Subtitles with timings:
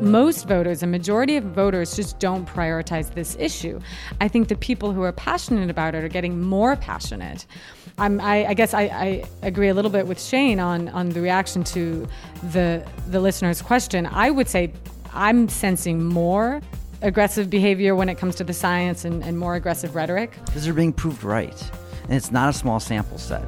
[0.00, 3.80] most voters, a majority of voters, just don't prioritize this issue.
[4.20, 7.46] I think the people who are passionate about it are getting more passionate.
[7.98, 11.64] I, I guess I, I, agree a little bit with Shane on, on the reaction
[11.64, 12.06] to
[12.52, 14.06] the the listener's question.
[14.06, 14.72] I would say
[15.12, 16.60] I'm sensing more
[17.02, 20.32] aggressive behavior when it comes to the science and, and more aggressive rhetoric.
[20.46, 21.60] Because they're being proved right,
[22.04, 23.44] and it's not a small sample set.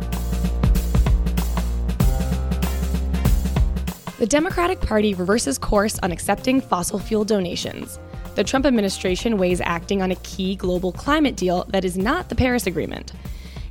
[4.21, 7.99] The Democratic Party reverses course on accepting fossil fuel donations.
[8.35, 12.35] The Trump administration weighs acting on a key global climate deal that is not the
[12.35, 13.15] Paris Agreement.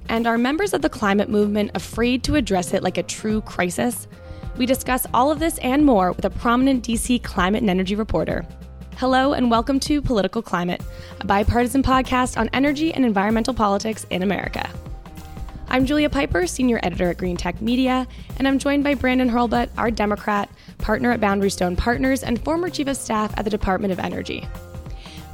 [0.08, 4.08] And are members of the climate movement afraid to address it like a true crisis?
[4.58, 8.44] We discuss all of this and more with a prominent DC climate and energy reporter.
[8.98, 10.82] Hello, and welcome to Political Climate,
[11.22, 14.68] a bipartisan podcast on energy and environmental politics in America.
[15.72, 19.92] I'm Julia Pyper, Senior Editor at Greentech Media, and I'm joined by Brandon Hurlbut, our
[19.92, 24.00] Democrat, partner at Boundary Stone Partners, and former Chief of Staff at the Department of
[24.00, 24.48] Energy.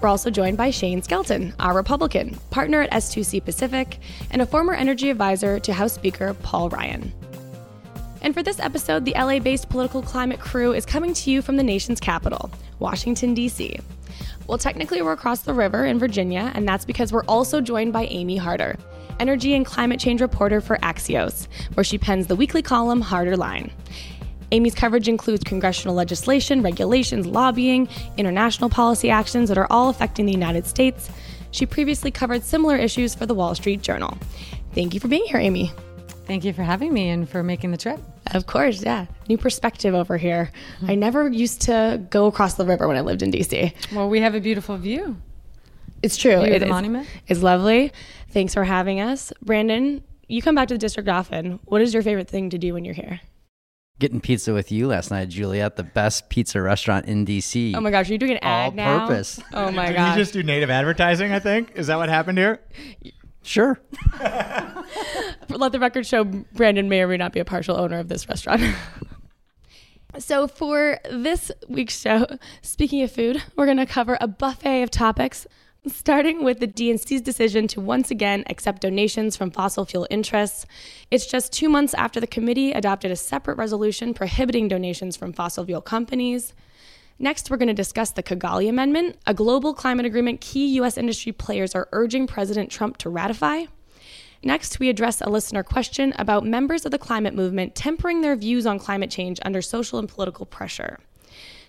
[0.01, 4.73] We're also joined by Shane Skelton, our Republican, partner at S2C Pacific, and a former
[4.73, 7.13] energy advisor to House Speaker Paul Ryan.
[8.21, 11.55] And for this episode, the LA based political climate crew is coming to you from
[11.55, 13.79] the nation's capital, Washington, D.C.
[14.47, 18.03] Well, technically, we're across the river in Virginia, and that's because we're also joined by
[18.07, 18.75] Amy Harder,
[19.19, 23.71] energy and climate change reporter for Axios, where she pens the weekly column Harder Line.
[24.51, 30.31] Amy's coverage includes congressional legislation, regulations, lobbying, international policy actions that are all affecting the
[30.31, 31.09] United States.
[31.51, 34.17] She previously covered similar issues for the Wall Street Journal.
[34.73, 35.71] Thank you for being here, Amy.
[36.25, 37.99] Thank you for having me and for making the trip.
[38.33, 39.05] Of course, yeah.
[39.29, 40.51] New perspective over here.
[40.77, 40.91] Mm-hmm.
[40.91, 43.73] I never used to go across the river when I lived in DC.
[43.93, 45.17] Well, we have a beautiful view.
[46.05, 46.37] It's true.
[46.37, 47.07] View it the is, monument.
[47.25, 47.91] It's lovely.
[48.29, 49.33] Thanks for having us.
[49.41, 51.59] Brandon, you come back to the district often.
[51.65, 53.21] What is your favorite thing to do when you're here?
[53.97, 57.73] Getting pizza with you last night, Juliet, the best pizza restaurant in DC.
[57.75, 59.07] Oh my gosh, are you doing an ad All now?
[59.07, 59.39] purpose.
[59.51, 60.15] Oh my Did gosh.
[60.15, 61.71] you just do native advertising, I think?
[61.73, 62.59] Is that what happened here?
[63.41, 63.79] Sure.
[65.49, 68.29] Let the record show Brandon may or may not be a partial owner of this
[68.29, 68.61] restaurant.
[70.19, 72.27] so, for this week's show,
[72.61, 75.47] speaking of food, we're going to cover a buffet of topics
[75.87, 80.65] starting with the DNC's decision to once again accept donations from fossil fuel interests.
[81.11, 85.65] It's just two months after the committee adopted a separate resolution prohibiting donations from fossil
[85.65, 86.53] fuel companies.
[87.17, 90.97] Next, we're going to discuss the Kigali Amendment, a global climate agreement key U.S.
[90.97, 93.65] industry players are urging President Trump to ratify.
[94.43, 98.65] Next, we address a listener question about members of the climate movement tempering their views
[98.65, 100.99] on climate change under social and political pressure.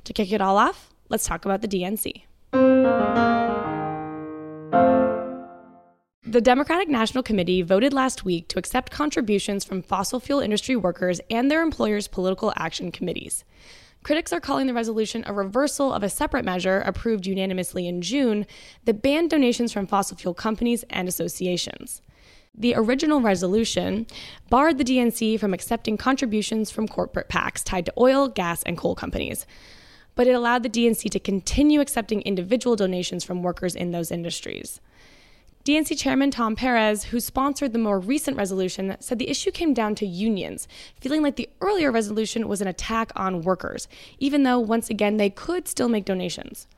[0.04, 3.45] To kick it all off, let's talk about the DNC.
[6.28, 11.20] The Democratic National Committee voted last week to accept contributions from fossil fuel industry workers
[11.30, 13.44] and their employers' political action committees.
[14.02, 18.46] Critics are calling the resolution a reversal of a separate measure approved unanimously in June
[18.84, 22.02] that banned donations from fossil fuel companies and associations.
[22.58, 24.06] The original resolution
[24.48, 28.94] barred the DNC from accepting contributions from corporate PACs tied to oil, gas, and coal
[28.94, 29.46] companies,
[30.16, 34.80] but it allowed the DNC to continue accepting individual donations from workers in those industries.
[35.64, 39.96] DNC Chairman Tom Perez, who sponsored the more recent resolution, said the issue came down
[39.96, 40.68] to unions,
[41.00, 43.88] feeling like the earlier resolution was an attack on workers,
[44.18, 46.68] even though, once again, they could still make donations.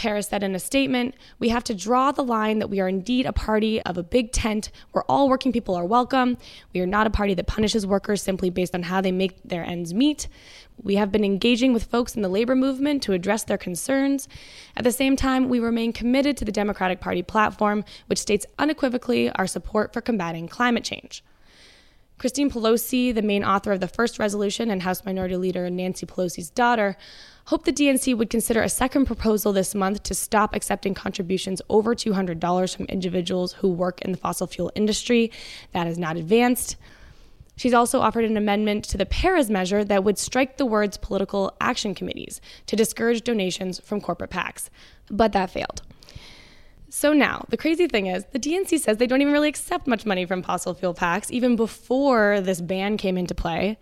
[0.00, 3.26] Perez said in a statement, We have to draw the line that we are indeed
[3.26, 6.38] a party of a big tent where all working people are welcome.
[6.72, 9.62] We are not a party that punishes workers simply based on how they make their
[9.62, 10.26] ends meet.
[10.82, 14.26] We have been engaging with folks in the labor movement to address their concerns.
[14.74, 19.28] At the same time, we remain committed to the Democratic Party platform, which states unequivocally
[19.32, 21.22] our support for combating climate change.
[22.16, 26.48] Christine Pelosi, the main author of the first resolution and House Minority Leader Nancy Pelosi's
[26.50, 26.96] daughter,
[27.46, 31.94] hoped the DNC would consider a second proposal this month to stop accepting contributions over
[31.94, 35.30] $200 from individuals who work in the fossil fuel industry.
[35.72, 36.76] That has not advanced.
[37.56, 41.54] She's also offered an amendment to the Perez measure that would strike the words political
[41.60, 44.70] action committees to discourage donations from corporate PACs,
[45.10, 45.82] but that failed.
[46.88, 50.04] So now, the crazy thing is, the DNC says they don't even really accept much
[50.04, 53.78] money from fossil fuel PACs, even before this ban came into play.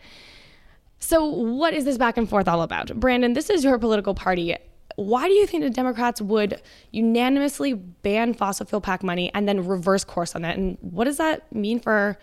[1.01, 2.99] So, what is this back and forth all about?
[2.99, 4.57] Brandon, this is your political party.
[4.97, 6.61] Why do you think the Democrats would
[6.91, 10.57] unanimously ban fossil fuel PAC money and then reverse course on that?
[10.57, 12.19] And what does that mean for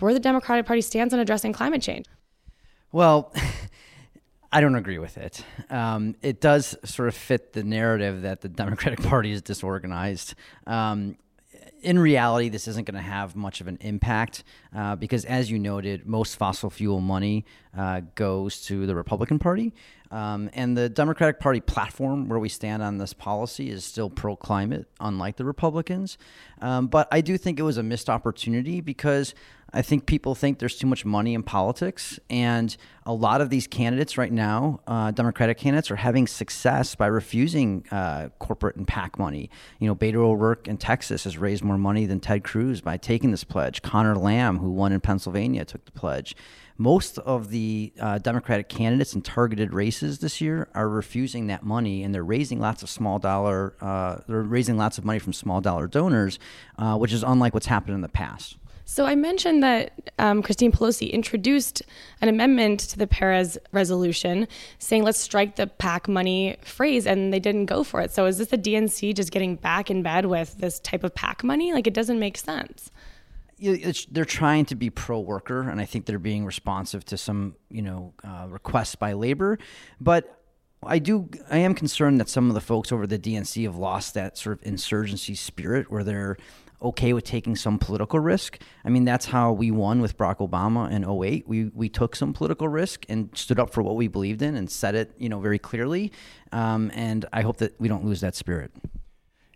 [0.00, 2.06] where the Democratic Party stands on addressing climate change?
[2.90, 3.32] Well,
[4.52, 5.44] I don't agree with it.
[5.70, 10.34] Um, it does sort of fit the narrative that the Democratic Party is disorganized.
[10.66, 11.16] Um,
[11.84, 14.44] in reality, this isn't going to have much of an impact
[14.74, 17.44] uh, because, as you noted, most fossil fuel money
[17.76, 19.72] uh, goes to the Republican Party.
[20.10, 24.36] Um, and the Democratic Party platform, where we stand on this policy, is still pro
[24.36, 26.18] climate, unlike the Republicans.
[26.60, 29.34] Um, but I do think it was a missed opportunity because
[29.74, 32.74] I think people think there's too much money in politics, and
[33.04, 37.84] a lot of these candidates right now, uh, Democratic candidates, are having success by refusing
[37.90, 39.50] uh, corporate and PAC money.
[39.80, 43.32] You know, Beto O'Rourke in Texas has raised more money than Ted Cruz by taking
[43.32, 43.82] this pledge.
[43.82, 46.36] Conor Lamb, who won in Pennsylvania, took the pledge.
[46.78, 52.04] Most of the uh, Democratic candidates in targeted races this year are refusing that money,
[52.04, 53.74] and they're raising lots of small dollar.
[53.80, 56.38] Uh, they're raising lots of money from small dollar donors,
[56.78, 58.56] uh, which is unlike what's happened in the past.
[58.86, 61.82] So I mentioned that um, Christine Pelosi introduced
[62.20, 64.46] an amendment to the Perez resolution
[64.78, 68.12] saying let's strike the PAC money phrase, and they didn't go for it.
[68.12, 71.42] So is this the DNC just getting back in bed with this type of PAC
[71.42, 71.72] money?
[71.72, 72.90] Like it doesn't make sense.
[74.10, 77.82] they're trying to be pro worker, and I think they're being responsive to some you
[77.82, 79.58] know uh, requests by labor,
[80.00, 80.40] but.
[80.86, 81.30] I do.
[81.50, 84.58] I am concerned that some of the folks over the DNC have lost that sort
[84.58, 86.36] of insurgency spirit, where they're
[86.84, 88.60] okay with taking some political risk.
[88.84, 91.48] I mean, that's how we won with Barack Obama in 08.
[91.48, 94.70] We, we took some political risk and stood up for what we believed in and
[94.70, 96.12] said it, you know, very clearly.
[96.52, 98.72] Um, and I hope that we don't lose that spirit.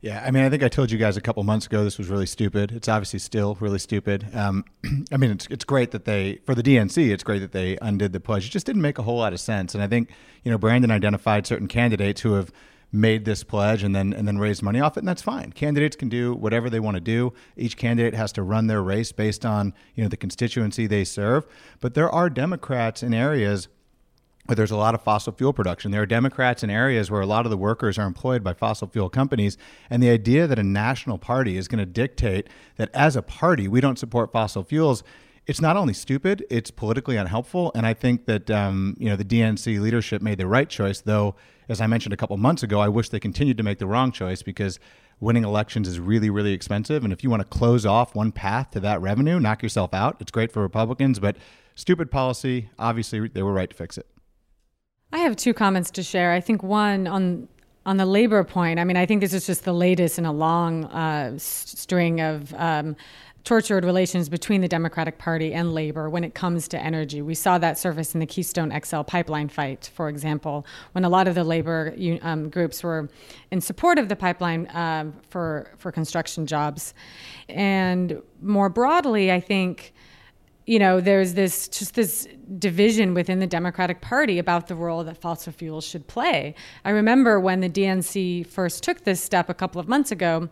[0.00, 2.08] Yeah, I mean, I think I told you guys a couple months ago this was
[2.08, 2.70] really stupid.
[2.70, 4.28] It's obviously still really stupid.
[4.32, 4.64] Um,
[5.12, 8.12] I mean, it's it's great that they for the DNC, it's great that they undid
[8.12, 8.46] the pledge.
[8.46, 9.74] It just didn't make a whole lot of sense.
[9.74, 10.10] And I think
[10.44, 12.52] you know Brandon identified certain candidates who have
[12.90, 15.52] made this pledge and then and then raised money off it, and that's fine.
[15.52, 17.32] Candidates can do whatever they want to do.
[17.56, 21.46] Each candidate has to run their race based on you know the constituency they serve.
[21.80, 23.68] But there are Democrats in areas
[24.46, 25.90] where there's a lot of fossil fuel production.
[25.90, 28.88] There are Democrats in areas where a lot of the workers are employed by fossil
[28.88, 29.58] fuel companies.
[29.90, 33.68] And the idea that a national party is going to dictate that as a party
[33.68, 35.02] we don't support fossil fuels
[35.48, 37.72] it's not only stupid, it's politically unhelpful.
[37.74, 41.34] And I think that um, you know the DNC leadership made the right choice, though.
[41.70, 44.12] As I mentioned a couple months ago, I wish they continued to make the wrong
[44.12, 44.78] choice because
[45.20, 47.02] winning elections is really, really expensive.
[47.02, 50.16] And if you want to close off one path to that revenue, knock yourself out.
[50.20, 51.36] It's great for Republicans, but
[51.74, 52.70] stupid policy.
[52.78, 54.06] Obviously, they were right to fix it.
[55.12, 56.32] I have two comments to share.
[56.32, 57.48] I think one on
[57.86, 58.78] on the labor point.
[58.78, 62.52] I mean, I think this is just the latest in a long uh, string of.
[62.54, 62.96] Um,
[63.44, 67.22] tortured relations between the Democratic Party and labor when it comes to energy.
[67.22, 71.28] We saw that surface in the Keystone XL pipeline fight, for example, when a lot
[71.28, 73.08] of the labor um, groups were
[73.50, 76.94] in support of the pipeline um, for for construction jobs,
[77.48, 79.94] and more broadly, I think
[80.68, 85.16] you know, there's this just this division within the Democratic Party about the role that
[85.16, 86.54] fossil fuels should play.
[86.84, 90.50] I remember when the DNC first took this step a couple of months ago,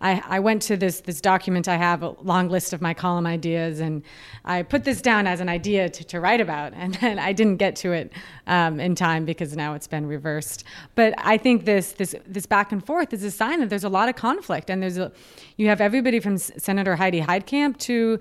[0.00, 3.26] I, I went to this this document I have a long list of my column
[3.26, 4.02] ideas and
[4.44, 7.56] I put this down as an idea to, to write about and then I didn't
[7.56, 8.12] get to it
[8.46, 10.64] um, in time because now it's been reversed.
[10.94, 13.88] But I think this this this back and forth is a sign that there's a
[13.88, 15.12] lot of conflict and there's a
[15.56, 18.18] you have everybody from Senator Heidi Heitkamp to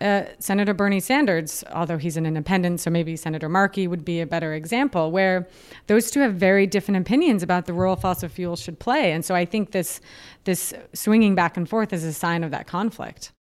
[0.00, 4.26] uh, Senator Bernie Sanders, although he's an independent, so maybe Senator Markey would be a
[4.26, 5.48] better example, where
[5.86, 9.12] those two have very different opinions about the role fossil fuels should play.
[9.12, 10.00] And so I think this
[10.44, 13.32] this swinging back and forth is a sign of that conflict.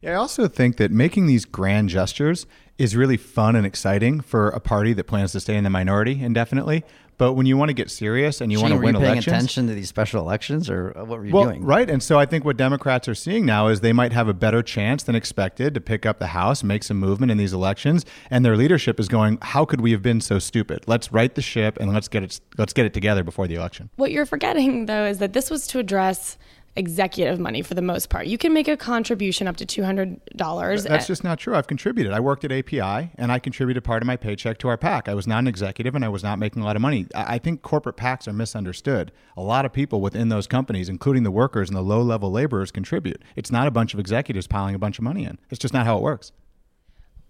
[0.00, 2.46] Yeah, I also think that making these grand gestures
[2.76, 6.22] is really fun and exciting for a party that plans to stay in the minority
[6.22, 6.84] indefinitely.
[7.16, 9.04] But when you want to get serious and you Shane, want to win were you
[9.04, 11.64] paying elections, attention to these special elections, or what were you well, doing?
[11.64, 14.34] Right, and so I think what Democrats are seeing now is they might have a
[14.34, 18.04] better chance than expected to pick up the House, make some movement in these elections,
[18.30, 20.84] and their leadership is going, "How could we have been so stupid?
[20.86, 23.90] Let's right the ship and let's get it let's get it together before the election."
[23.96, 26.36] What you're forgetting though is that this was to address
[26.76, 28.26] executive money for the most part.
[28.26, 30.88] You can make a contribution up to $200.
[30.88, 31.54] That's just not true.
[31.54, 32.12] I've contributed.
[32.12, 35.08] I worked at API and I contributed part of my paycheck to our PAC.
[35.08, 37.06] I was not an executive and I was not making a lot of money.
[37.14, 39.12] I think corporate PACs are misunderstood.
[39.36, 42.70] A lot of people within those companies, including the workers and the low level laborers,
[42.70, 43.22] contribute.
[43.36, 45.38] It's not a bunch of executives piling a bunch of money in.
[45.50, 46.32] It's just not how it works.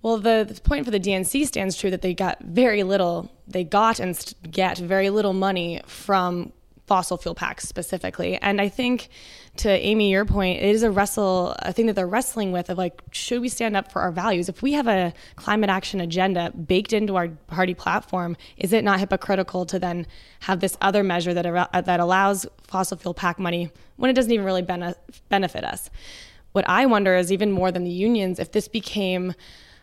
[0.01, 3.65] Well, the, the, point for the DNC stands true that they got very little, they
[3.65, 6.53] got and get very little money from
[6.87, 8.37] fossil fuel PACs specifically.
[8.37, 9.09] And I think
[9.57, 12.77] to Amy, your point, it is a wrestle, a thing that they're wrestling with of
[12.77, 14.49] like, should we stand up for our values?
[14.49, 18.99] If we have a climate action agenda baked into our party platform, is it not
[18.99, 20.07] hypocritical to then
[20.41, 24.45] have this other measure that, that allows fossil fuel PAC money when it doesn't even
[24.45, 24.97] really bene-
[25.29, 25.89] benefit us?
[26.53, 29.35] What I wonder is even more than the unions, if this became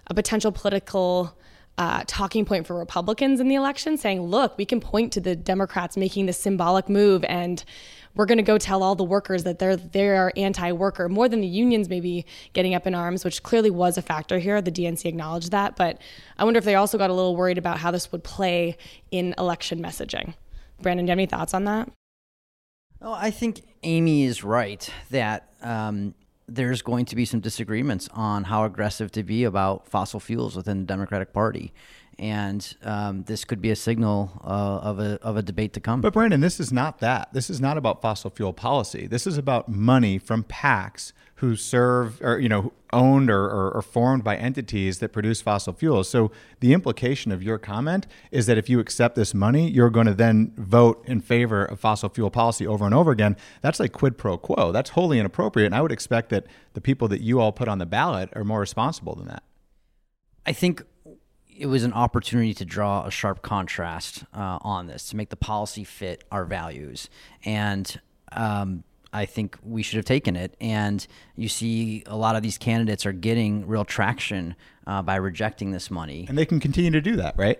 [0.08, 1.36] a potential political
[1.82, 5.36] uh, talking point for Republicans in the election, saying, look, we can point to the
[5.36, 7.64] Democrats making this symbolic move and
[8.14, 11.10] we're going to go tell all the workers that they're they're anti-worker.
[11.10, 14.62] More than the unions maybe getting up in arms which clearly was a factor here.
[14.62, 16.00] The DNC acknowledged that but
[16.38, 18.78] I wonder if they also got a little worried about how this would play
[19.10, 20.36] in election messaging.
[20.84, 21.90] Brandon do you have any thoughts on that?
[23.02, 26.14] Oh, I think Amy is right that um,
[26.54, 30.80] there's going to be some disagreements on how aggressive to be about fossil fuels within
[30.80, 31.74] the Democratic Party.
[32.20, 36.02] And um, this could be a signal uh, of, a, of a debate to come.
[36.02, 37.34] But, Brandon, this is not that.
[37.34, 39.08] This is not about fossil fuel policy.
[39.08, 43.82] This is about money from PACs who serve or you know owned or, or, or,
[43.82, 46.08] formed by entities that produce fossil fuels.
[46.08, 50.06] So the implication of your comment is that if you accept this money, you're going
[50.06, 53.38] to then vote in favor of fossil fuel policy over and over again.
[53.62, 54.72] That's like quid pro quo.
[54.72, 55.66] That's wholly inappropriate.
[55.66, 58.44] And I would expect that the people that you all put on the ballot are
[58.44, 59.44] more responsible than that.
[60.46, 60.84] I think
[61.62, 65.36] it was an opportunity to draw a sharp contrast uh, on this to make the
[65.36, 67.10] policy fit our values
[67.46, 68.02] and.
[68.34, 70.56] Um, I think we should have taken it.
[70.62, 74.56] And you see a lot of these candidates are getting real traction
[74.88, 76.26] uh, by rejecting this money.
[76.30, 77.60] And they can continue to do that, right?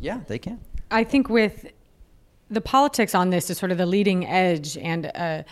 [0.00, 0.58] Yeah, they can.
[0.90, 1.70] I think with
[2.50, 5.44] the politics on this is sort of the leading edge and uh,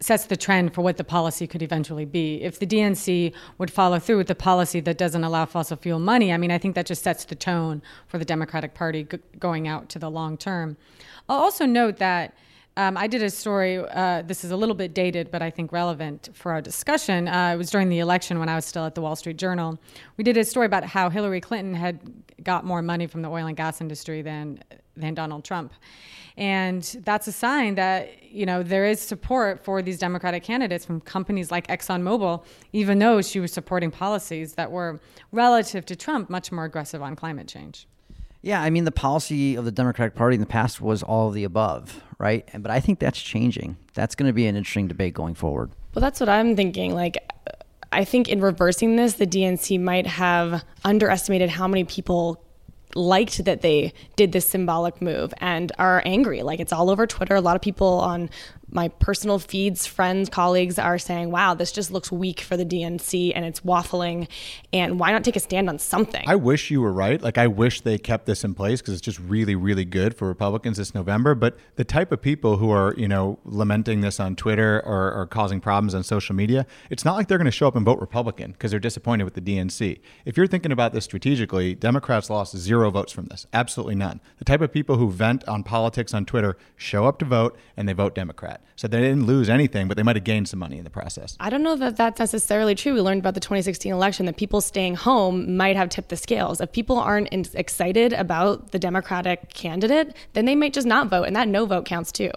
[0.00, 2.42] sets the trend for what the policy could eventually be.
[2.42, 6.32] If the DNC would follow through with the policy that doesn't allow fossil fuel money,
[6.32, 9.66] I mean, I think that just sets the tone for the Democratic Party g- going
[9.66, 10.76] out to the long term.
[11.28, 12.34] I'll also note that
[12.76, 13.78] um, I did a story.
[13.78, 17.26] Uh, this is a little bit dated, but I think relevant for our discussion.
[17.26, 19.78] Uh, it was during the election when I was still at the Wall Street Journal.
[20.18, 22.00] We did a story about how Hillary Clinton had
[22.42, 24.62] got more money from the oil and gas industry than
[24.96, 25.72] than Donald Trump,
[26.36, 31.00] and that's a sign that you know there is support for these Democratic candidates from
[31.00, 35.00] companies like ExxonMobil, even though she was supporting policies that were
[35.32, 37.86] relative to Trump much more aggressive on climate change.
[38.42, 41.34] Yeah, I mean the policy of the Democratic Party in the past was all of
[41.34, 42.48] the above, right?
[42.56, 43.76] But I think that's changing.
[43.94, 45.72] That's going to be an interesting debate going forward.
[45.94, 46.94] Well, that's what I'm thinking.
[46.94, 47.16] Like
[47.90, 52.42] I think in reversing this, the DNC might have underestimated how many people
[52.96, 56.42] liked that they did this symbolic move and are angry.
[56.42, 57.34] Like it's all over Twitter.
[57.34, 58.30] A lot of people on
[58.76, 63.32] my personal feeds, friends, colleagues are saying, wow, this just looks weak for the DNC
[63.34, 64.28] and it's waffling.
[64.70, 66.22] And why not take a stand on something?
[66.28, 67.20] I wish you were right.
[67.20, 70.28] Like, I wish they kept this in place because it's just really, really good for
[70.28, 71.34] Republicans this November.
[71.34, 75.26] But the type of people who are, you know, lamenting this on Twitter or, or
[75.26, 77.98] causing problems on social media, it's not like they're going to show up and vote
[77.98, 80.00] Republican because they're disappointed with the DNC.
[80.26, 83.46] If you're thinking about this strategically, Democrats lost zero votes from this.
[83.54, 84.20] Absolutely none.
[84.36, 87.88] The type of people who vent on politics on Twitter show up to vote and
[87.88, 88.60] they vote Democrat.
[88.74, 91.36] So they didn't lose anything, but they might have gained some money in the process.
[91.40, 92.92] I don't know that that's necessarily true.
[92.92, 96.60] We learned about the 2016 election that people staying home might have tipped the scales.
[96.60, 101.34] If people aren't excited about the Democratic candidate, then they might just not vote, and
[101.36, 102.30] that no vote counts too.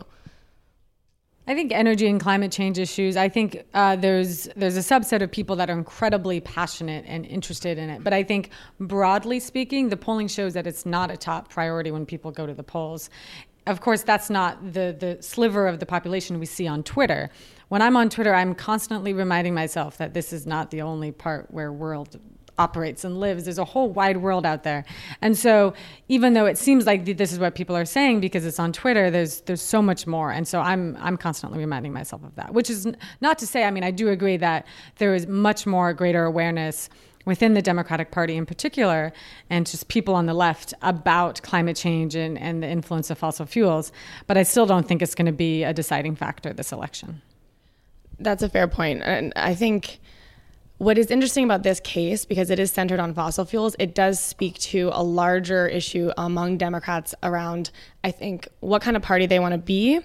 [1.49, 3.17] I think energy and climate change issues.
[3.17, 7.79] I think uh, there's there's a subset of people that are incredibly passionate and interested
[7.79, 8.03] in it.
[8.03, 12.05] But I think broadly speaking, the polling shows that it's not a top priority when
[12.05, 13.09] people go to the polls
[13.69, 17.29] of course, that's not the, the sliver of the population we see on Twitter.
[17.67, 21.51] When I'm on Twitter, I'm constantly reminding myself that this is not the only part
[21.51, 22.19] where world
[22.57, 23.45] operates and lives.
[23.45, 24.83] There's a whole wide world out there.
[25.21, 25.73] And so
[26.09, 29.09] even though it seems like this is what people are saying because it's on Twitter,
[29.09, 30.31] there's there's so much more.
[30.31, 32.53] And so I'm I'm constantly reminding myself of that.
[32.53, 32.87] Which is
[33.21, 36.89] not to say, I mean, I do agree that there is much more greater awareness
[37.25, 39.11] within the Democratic Party in particular,
[39.49, 43.45] and just people on the left about climate change and, and the influence of fossil
[43.45, 43.91] fuels.
[44.27, 47.21] But I still don't think it's going to be a deciding factor this election.
[48.19, 49.01] That's a fair point.
[49.03, 49.99] And I think
[50.79, 54.17] what is interesting about this case, because it is centered on fossil fuels, it does
[54.17, 57.69] speak to a larger issue among Democrats around,
[58.03, 59.99] I think, what kind of party they want to be,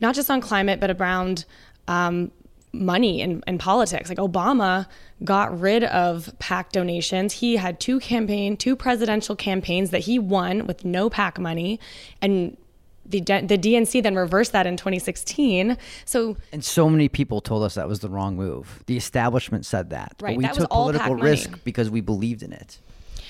[0.00, 1.44] not just on climate, but around
[1.86, 2.32] um,
[2.80, 4.08] money in, in politics.
[4.08, 4.86] Like Obama
[5.24, 7.32] got rid of PAC donations.
[7.34, 11.80] He had two campaign, two presidential campaigns that he won with no PAC money,
[12.20, 12.56] and
[13.08, 15.76] the the DNC then reversed that in 2016.
[16.04, 18.82] So and so many people told us that was the wrong move.
[18.86, 20.32] The establishment said that, right?
[20.32, 22.80] But we that took political risk because we believed in it.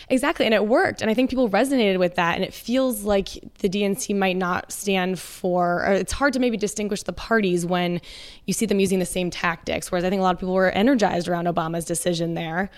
[0.08, 1.02] Exactly, and it worked.
[1.02, 2.36] And I think people resonated with that.
[2.36, 6.56] And it feels like the DNC might not stand for, or it's hard to maybe
[6.56, 8.00] distinguish the parties when
[8.44, 9.90] you see them using the same tactics.
[9.90, 12.70] Whereas I think a lot of people were energized around Obama's decision there.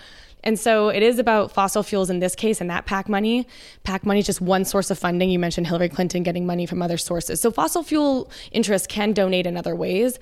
[0.43, 3.47] And so it is about fossil fuels in this case and that PAC money.
[3.83, 5.29] PAC money is just one source of funding.
[5.29, 7.41] You mentioned Hillary Clinton getting money from other sources.
[7.41, 10.19] So fossil fuel interests can donate in other ways.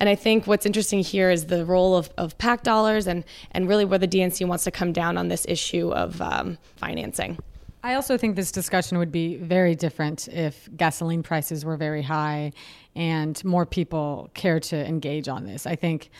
[0.00, 3.22] And I think what's interesting here is the role of, of PAC dollars and,
[3.52, 7.38] and really where the DNC wants to come down on this issue of um, financing.
[7.82, 12.52] I also think this discussion would be very different if gasoline prices were very high
[12.94, 15.66] and more people care to engage on this.
[15.66, 16.10] I think,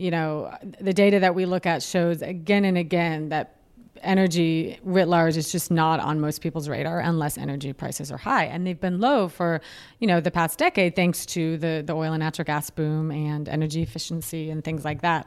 [0.00, 3.56] you know, the data that we look at shows again and again that
[4.02, 8.44] energy writ large is just not on most people's radar unless energy prices are high.
[8.44, 9.60] And they've been low for
[9.98, 13.46] you know the past decade thanks to the the oil and natural gas boom and
[13.46, 15.26] energy efficiency and things like that.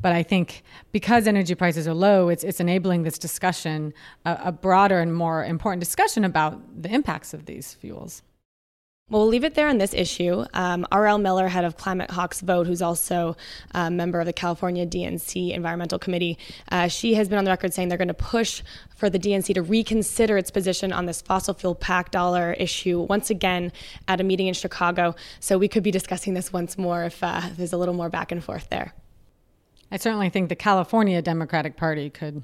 [0.00, 3.92] But i think because energy prices are low it's it's enabling this discussion
[4.24, 8.22] a, a broader and more important discussion about the impacts of these fuels
[9.10, 10.44] well, we'll leave it there on this issue.
[10.52, 11.16] Um, R.L.
[11.16, 13.36] Miller, head of Climate Hawks Vote, who's also
[13.72, 16.36] a member of the California DNC Environmental Committee,
[16.70, 18.62] uh, she has been on the record saying they're going to push
[18.94, 23.30] for the DNC to reconsider its position on this fossil fuel PAC dollar issue once
[23.30, 23.72] again
[24.08, 25.14] at a meeting in Chicago.
[25.40, 28.30] So we could be discussing this once more if uh, there's a little more back
[28.30, 28.92] and forth there.
[29.90, 32.42] I certainly think the California Democratic Party could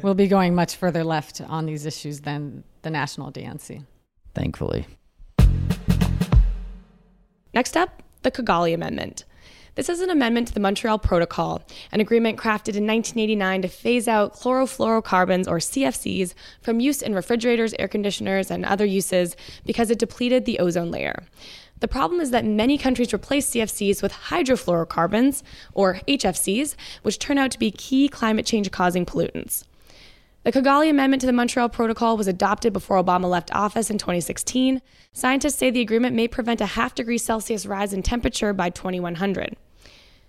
[0.00, 3.84] will be going much further left on these issues than the national DNC.
[4.32, 4.86] Thankfully.
[7.54, 9.24] Next up, the Kigali Amendment.
[9.76, 14.08] This is an amendment to the Montreal Protocol, an agreement crafted in 1989 to phase
[14.08, 20.00] out chlorofluorocarbons, or CFCs, from use in refrigerators, air conditioners, and other uses because it
[20.00, 21.22] depleted the ozone layer.
[21.78, 25.44] The problem is that many countries replace CFCs with hydrofluorocarbons,
[25.74, 29.62] or HFCs, which turn out to be key climate change causing pollutants.
[30.44, 34.82] The Kigali Amendment to the Montreal Protocol was adopted before Obama left office in 2016.
[35.14, 39.56] Scientists say the agreement may prevent a half degree Celsius rise in temperature by 2100.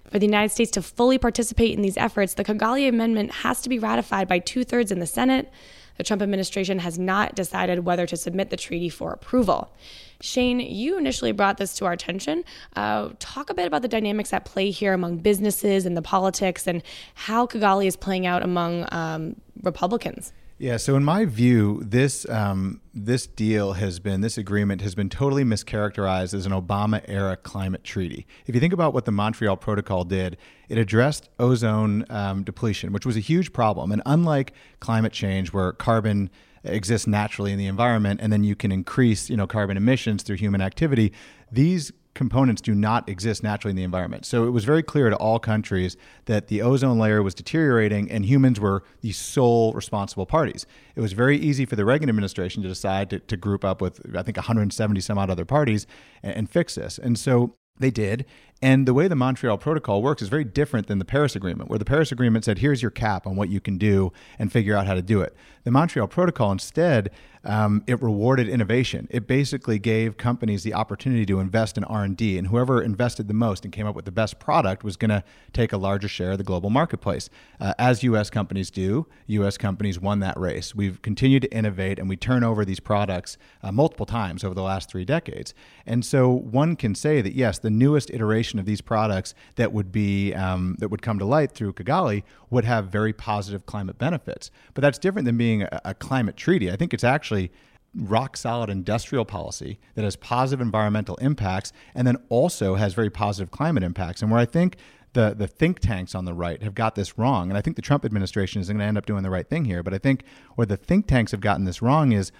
[0.09, 3.67] For the United States to fully participate in these efforts, the Kigali Amendment has to
[3.67, 5.51] be ratified by two thirds in the Senate.
[5.97, 9.73] The Trump administration has not decided whether to submit the treaty for approval.
[10.21, 12.43] Shane, you initially brought this to our attention.
[12.75, 16.67] Uh, talk a bit about the dynamics at play here among businesses and the politics
[16.67, 16.83] and
[17.13, 20.33] how Kigali is playing out among um, Republicans.
[20.57, 20.77] Yeah.
[20.77, 25.43] So in my view, this um, this deal has been this agreement has been totally
[25.43, 28.25] mischaracterized as an Obama era climate treaty.
[28.45, 30.37] If you think about what the Montreal Protocol did,
[30.69, 33.91] it addressed ozone um, depletion, which was a huge problem.
[33.91, 36.29] And unlike climate change, where carbon
[36.63, 40.37] exists naturally in the environment, and then you can increase you know carbon emissions through
[40.37, 41.11] human activity,
[41.51, 44.25] these components do not exist naturally in the environment.
[44.25, 48.25] So it was very clear to all countries that the ozone layer was deteriorating and
[48.25, 50.65] humans were the sole responsible parties.
[50.95, 54.01] It was very easy for the Reagan administration to decide to, to group up with,
[54.17, 55.85] I think, 170 some odd other parties
[56.23, 56.97] and, and fix this.
[56.97, 58.25] And so they did.
[58.65, 61.77] And the way the Montreal Protocol works is very different than the Paris Agreement, where
[61.77, 64.87] the Paris Agreement said, here's your cap on what you can do and figure out
[64.87, 65.35] how to do it.
[65.65, 67.11] The Montreal Protocol instead,
[67.43, 69.07] um, it rewarded innovation.
[69.11, 73.65] It basically gave companies the opportunity to invest in R&D, and whoever invested the most
[73.65, 75.23] and came up with the best product was going to
[75.53, 77.29] take a larger share of the global marketplace.
[77.59, 78.29] Uh, as U.S.
[78.29, 79.57] companies do, U.S.
[79.57, 80.73] companies won that race.
[80.73, 84.63] We've continued to innovate, and we turn over these products uh, multiple times over the
[84.63, 85.53] last three decades.
[85.85, 89.91] And so one can say that, yes, the newest iteration of these products that would
[89.91, 94.51] be um, that would come to light through Kigali would have very positive climate benefits.
[94.73, 96.71] But that's different than being a, a climate treaty.
[96.71, 97.51] I think it's actually
[97.95, 103.51] rock solid industrial policy that has positive environmental impacts and then also has very positive
[103.51, 104.21] climate impacts.
[104.21, 104.77] And where I think
[105.13, 107.81] the, the think tanks on the right have got this wrong, and I think the
[107.81, 110.23] Trump administration is going to end up doing the right thing here, but I think
[110.55, 112.31] where the think tanks have gotten this wrong is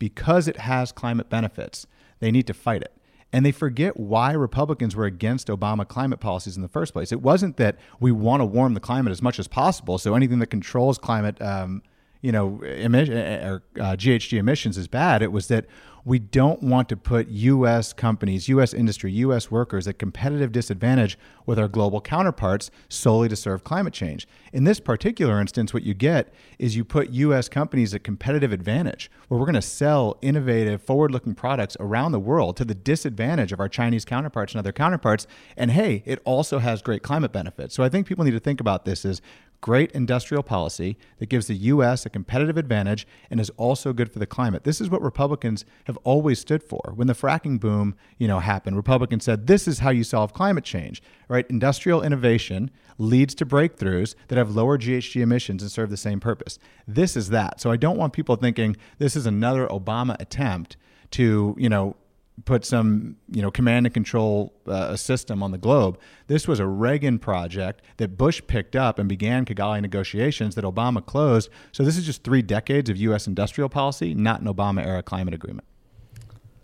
[0.00, 1.86] because it has climate benefits,
[2.18, 2.92] they need to fight it
[3.34, 7.10] and they forget why Republicans were against Obama climate policies in the first place.
[7.10, 10.38] It wasn't that we want to warm the climate as much as possible, so anything
[10.38, 11.82] that controls climate, um,
[12.22, 15.20] you know, or uh, GHG emissions is bad.
[15.20, 15.66] It was that
[16.04, 17.92] we don't want to put U.S.
[17.92, 18.74] companies, U.S.
[18.74, 19.50] industry, U.S.
[19.50, 24.26] workers at competitive disadvantage with our global counterparts solely to serve climate change.
[24.52, 27.48] In this particular instance, what you get is you put U.S.
[27.48, 32.20] companies at competitive advantage, where we're going to sell innovative, forward looking products around the
[32.20, 35.26] world to the disadvantage of our Chinese counterparts and other counterparts.
[35.56, 37.74] And hey, it also has great climate benefits.
[37.74, 39.22] So I think people need to think about this as
[39.64, 42.04] great industrial policy that gives the U.S.
[42.04, 44.62] a competitive advantage and is also good for the climate.
[44.64, 46.92] This is what Republicans have always stood for.
[46.94, 50.64] When the fracking boom, you know, happened, Republicans said this is how you solve climate
[50.64, 51.02] change.
[51.28, 51.48] Right?
[51.48, 56.58] Industrial innovation leads to breakthroughs that have lower GHG emissions and serve the same purpose.
[56.86, 57.58] This is that.
[57.58, 60.76] So I don't want people thinking this is another Obama attempt
[61.12, 61.96] to, you know,
[62.44, 65.98] put some you know command and control uh, system on the globe.
[66.26, 71.04] This was a Reagan project that Bush picked up and began Kigali negotiations that Obama
[71.04, 71.48] closed.
[71.72, 73.26] So this is just three decades of U.S.
[73.26, 75.66] industrial policy, not an Obama era climate agreement.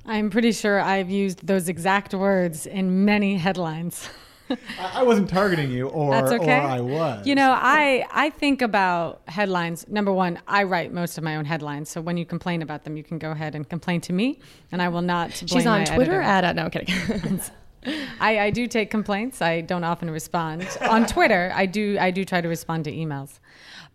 [0.04, 4.08] I'm pretty sure I've used those exact words in many headlines.
[4.78, 6.58] I wasn't targeting you, or, That's okay.
[6.58, 7.26] or I was.
[7.26, 9.86] You know, I I think about headlines.
[9.88, 12.96] Number one, I write most of my own headlines, so when you complain about them,
[12.96, 14.40] you can go ahead and complain to me,
[14.72, 15.30] and I will not.
[15.30, 16.22] Blame She's on my Twitter editor.
[16.22, 17.40] at, uh, no, I'm kidding.
[18.20, 19.40] I, I do take complaints.
[19.40, 21.50] I don't often respond on Twitter.
[21.54, 23.38] I do I do try to respond to emails,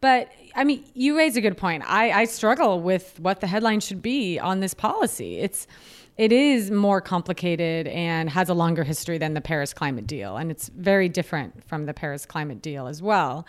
[0.02, 1.84] but I mean, you raise a good point.
[1.86, 5.40] I, I struggle with what the headline should be on this policy.
[5.40, 5.68] It's
[6.18, 10.50] it is more complicated and has a longer history than the Paris climate deal, and
[10.50, 13.46] it's very different from the Paris climate deal as well.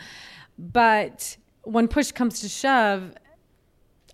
[0.58, 3.14] But when push comes to shove,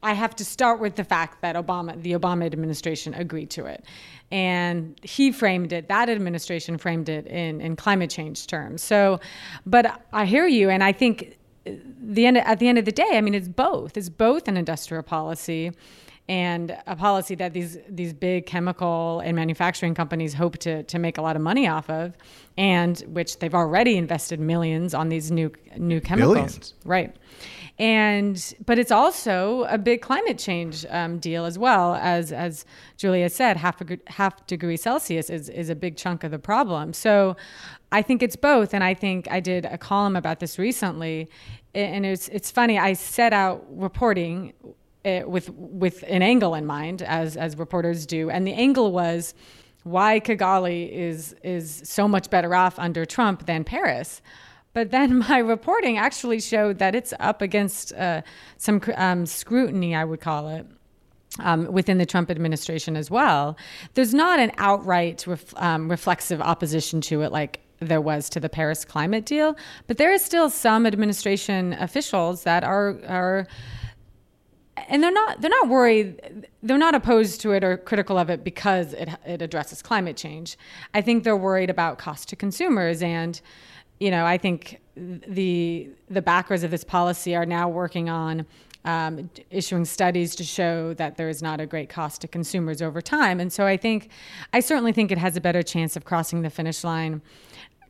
[0.03, 3.85] I have to start with the fact that Obama, the Obama administration, agreed to it,
[4.31, 5.89] and he framed it.
[5.89, 8.83] That administration framed it in in climate change terms.
[8.83, 9.21] So,
[9.65, 13.11] but I hear you, and I think the end at the end of the day,
[13.13, 13.97] I mean, it's both.
[13.97, 15.71] It's both an industrial policy
[16.33, 21.19] and a policy that these these big chemical and manufacturing companies hope to to make
[21.19, 22.17] a lot of money off of,
[22.57, 26.35] and which they've already invested millions on these new new chemicals.
[26.35, 26.75] Billions.
[26.87, 27.15] Right.
[27.79, 32.65] And but it's also a big climate change um, deal as well as as
[32.97, 36.95] Julia said, half a half degree Celsius is is a big chunk of the problem.
[36.95, 37.37] So
[37.91, 41.29] I think it's both, and I think I did a column about this recently,
[41.75, 42.79] and it's it's funny.
[42.79, 44.55] I set out reporting
[45.05, 49.35] it with with an angle in mind, as as reporters do, and the angle was
[49.85, 54.23] why Kigali is is so much better off under Trump than Paris.
[54.75, 58.23] But then my reporting actually showed that it's up against uh,
[58.57, 60.67] some um, scrutiny, I would call it.
[61.39, 63.57] Um, within the Trump administration as well,
[63.95, 68.51] there's not an outright ref, um, reflexive opposition to it like there was to the
[68.51, 73.47] Paris climate deal, but there is still some administration officials that are are
[74.77, 78.43] and they're not they're not worried they're not opposed to it or critical of it
[78.43, 80.57] because it it addresses climate change.
[80.95, 83.41] I think they're worried about cost to consumers and
[84.03, 88.47] you know, I think the the backers of this policy are now working on
[88.85, 93.01] um, issuing studies to show that there is not a great cost to consumers over
[93.01, 93.39] time.
[93.39, 94.11] And so I think,
[94.53, 97.23] I certainly think it has a better chance of crossing the finish line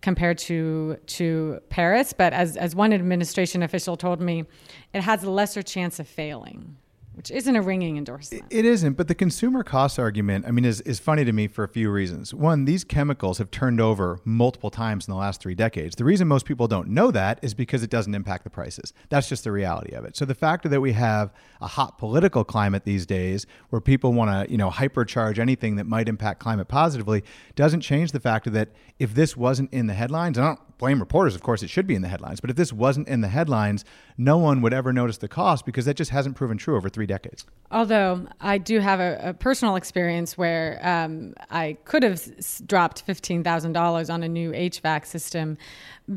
[0.02, 2.12] compared to to Paris.
[2.12, 4.44] But as as one administration official told me,
[4.92, 6.76] it has a lesser chance of failing
[7.14, 8.44] which isn't a ringing endorsement.
[8.50, 11.64] It isn't, but the consumer cost argument, I mean, is, is funny to me for
[11.64, 12.32] a few reasons.
[12.32, 15.96] One, these chemicals have turned over multiple times in the last three decades.
[15.96, 18.92] The reason most people don't know that is because it doesn't impact the prices.
[19.08, 20.16] That's just the reality of it.
[20.16, 24.30] So the fact that we have a hot political climate these days where people want
[24.30, 27.22] to, you know, hypercharge anything that might impact climate positively
[27.54, 31.36] doesn't change the fact that if this wasn't in the headlines, I don't blame reporters,
[31.36, 33.84] of course, it should be in the headlines, but if this wasn't in the headlines,
[34.18, 37.06] no one would ever notice the cost because that just hasn't proven true over three
[37.06, 37.46] decades.
[37.70, 43.06] Although I do have a, a personal experience where um, I could have s- dropped
[43.06, 45.56] $15,000 on a new HVAC system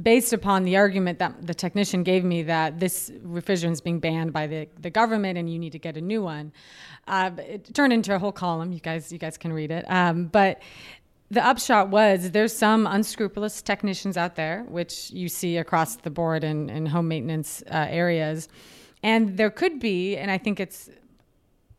[0.01, 4.34] based upon the argument that the technician gave me that this refrigerant is being banned
[4.34, 6.51] by the, the government and you need to get a new one.
[7.08, 8.71] Uh, it turned into a whole column.
[8.71, 9.86] You guys, you guys can read it.
[9.88, 10.60] Um, but
[11.32, 16.44] the upshot was there's some unscrupulous technicians out there, which you see across the board
[16.44, 18.48] in, in home maintenance uh, areas.
[19.02, 20.90] And there could be, and I think it's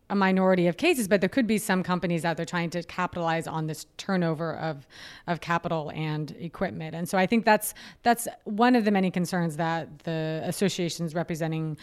[0.08, 3.46] a minority of cases, but there could be some companies out there trying to capitalize
[3.46, 4.86] on this turnover of
[5.26, 6.94] of capital and equipment.
[6.94, 11.76] And so I think that's that's one of the many concerns that the associations representing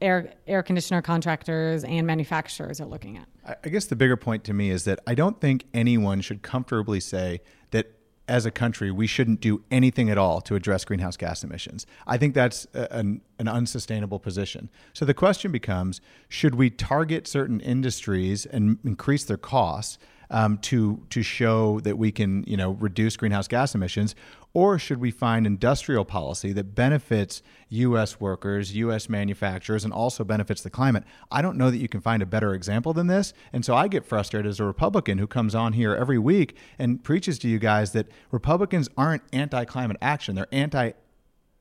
[0.00, 3.58] air air conditioner contractors and manufacturers are looking at.
[3.64, 7.00] I guess the bigger point to me is that I don't think anyone should comfortably
[7.00, 7.92] say that
[8.28, 11.86] as a country we shouldn't do anything at all to address greenhouse gas emissions.
[12.06, 14.70] I think that's an, an unsustainable position.
[14.92, 19.98] So the question becomes should we target certain industries and increase their costs?
[20.32, 24.14] Um, to to show that we can you know reduce greenhouse gas emissions,
[24.52, 28.20] or should we find industrial policy that benefits U.S.
[28.20, 29.08] workers, U.S.
[29.08, 31.04] manufacturers, and also benefits the climate?
[31.30, 33.32] I don't know that you can find a better example than this.
[33.52, 37.02] And so I get frustrated as a Republican who comes on here every week and
[37.02, 40.92] preaches to you guys that Republicans aren't anti climate action, they're anti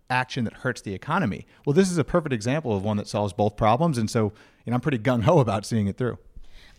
[0.10, 1.46] action that hurts the economy.
[1.66, 4.00] Well, this is a perfect example of one that solves both problems.
[4.00, 4.34] And so
[4.70, 6.20] you know, I'm pretty gung ho about seeing it through.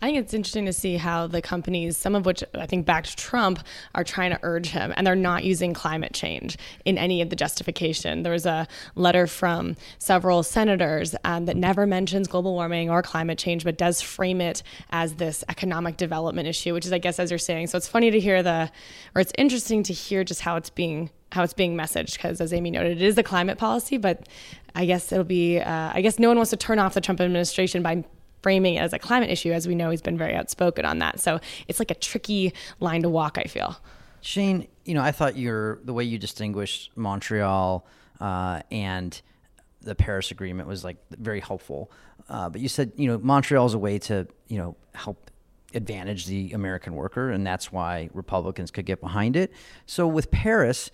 [0.01, 3.19] I think it's interesting to see how the companies, some of which I think backed
[3.19, 3.59] Trump,
[3.93, 7.35] are trying to urge him, and they're not using climate change in any of the
[7.35, 8.23] justification.
[8.23, 13.37] There was a letter from several senators um, that never mentions global warming or climate
[13.37, 17.29] change, but does frame it as this economic development issue, which is, I guess, as
[17.29, 17.67] you're saying.
[17.67, 18.71] So it's funny to hear the,
[19.13, 22.51] or it's interesting to hear just how it's being how it's being messaged because as
[22.51, 24.27] amy noted it is a climate policy but
[24.75, 27.21] i guess it'll be uh, i guess no one wants to turn off the trump
[27.21, 28.03] administration by
[28.41, 29.51] framing it as a climate issue.
[29.51, 31.19] As we know, he's been very outspoken on that.
[31.19, 33.77] So it's like a tricky line to walk, I feel.
[34.21, 37.85] Shane, you know, I thought your the way you distinguished Montreal
[38.19, 39.19] uh, and
[39.81, 41.91] the Paris Agreement was like very helpful.
[42.29, 45.31] Uh, but you said, you know, Montreal is a way to, you know, help
[45.73, 49.51] advantage the American worker, and that's why Republicans could get behind it.
[49.85, 50.91] So with Paris,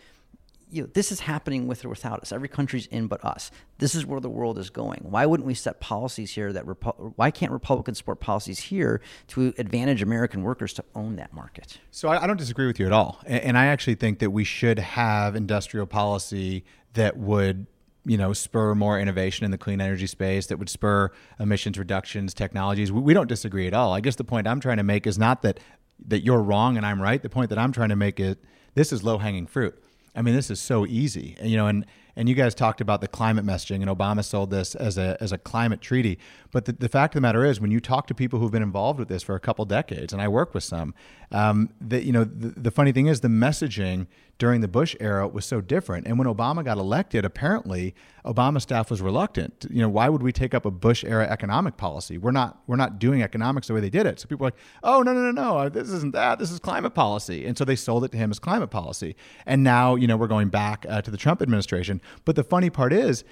[0.70, 2.32] you know, this is happening with or without us.
[2.32, 3.52] Every country's in but us.
[3.78, 5.02] This is where the world is going.
[5.04, 9.54] Why wouldn't we set policies here that Repu- why can't Republicans support policies here to
[9.58, 11.80] advantage American workers to own that market?
[11.92, 14.32] So I, I don't disagree with you at all, and, and I actually think that
[14.32, 17.68] we should have industrial policy that would
[18.06, 22.34] you know spur more innovation in the clean energy space that would spur emissions reductions
[22.34, 25.06] technologies we, we, don't disagree at all i guess the point i'm trying to make
[25.06, 25.60] is not that
[26.08, 28.38] that you're wrong and i'm right the point that i'm trying to make is
[28.76, 29.78] this is low hanging fruit
[30.18, 33.08] I mean, this is so easy, you know, and and you guys talked about the
[33.08, 36.18] climate messaging, and Obama sold this as a as a climate treaty.
[36.52, 38.64] But the, the fact of the matter is, when you talk to people who've been
[38.64, 40.96] involved with this for a couple decades, and I work with some,
[41.32, 45.26] um, that you know, the, the funny thing is, the messaging during the Bush era
[45.26, 46.08] it was so different.
[46.08, 47.96] And when Obama got elected, apparently
[48.26, 49.66] Obama staff was reluctant.
[49.70, 52.18] You know, why would we take up a Bush era economic policy?
[52.18, 54.20] We're not we're not doing economics the way they did it.
[54.20, 56.40] So people were like, oh no no no no, this isn't that.
[56.40, 57.46] This is climate policy.
[57.46, 59.16] And so they sold it to him as climate policy.
[59.46, 62.02] And now you know we're going back uh, to the Trump administration.
[62.26, 63.24] But the funny part is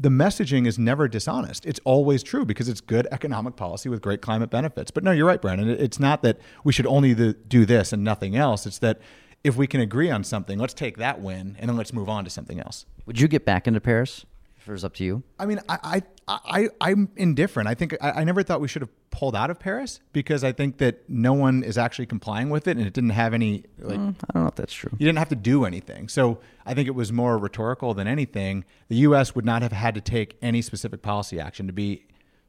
[0.00, 1.66] the messaging is never dishonest.
[1.66, 4.92] It's always true because it's good economic policy with great climate benefits.
[4.92, 5.68] But no, you're right, Brandon.
[5.68, 8.64] It's not that we should only do this and nothing else.
[8.64, 9.00] It's that
[9.44, 12.24] if we can agree on something, let's take that win and then let's move on
[12.24, 12.86] to something else.
[13.06, 14.24] Would you get back into Paris?
[14.58, 15.22] If it was up to you.
[15.38, 17.68] I mean, I, I, I, am indifferent.
[17.68, 20.52] I think I, I never thought we should have pulled out of Paris because I
[20.52, 23.64] think that no one is actually complying with it, and it didn't have any.
[23.78, 24.90] Like, mm, I don't know if that's true.
[24.98, 28.64] You didn't have to do anything, so I think it was more rhetorical than anything.
[28.88, 29.34] The U.S.
[29.34, 32.04] would not have had to take any specific policy action to be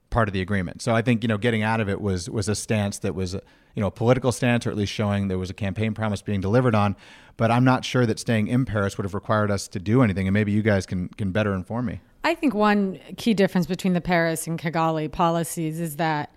[0.10, 0.82] part of the agreement.
[0.82, 3.34] So I think you know getting out of it was was a stance that was
[3.34, 6.42] you know a political stance, or at least showing there was a campaign promise being
[6.42, 6.96] delivered on.
[7.38, 10.28] But I'm not sure that staying in Paris would have required us to do anything.
[10.28, 12.02] And maybe you guys can can better inform me.
[12.24, 16.34] I think one key difference between the Paris and Kigali policies is that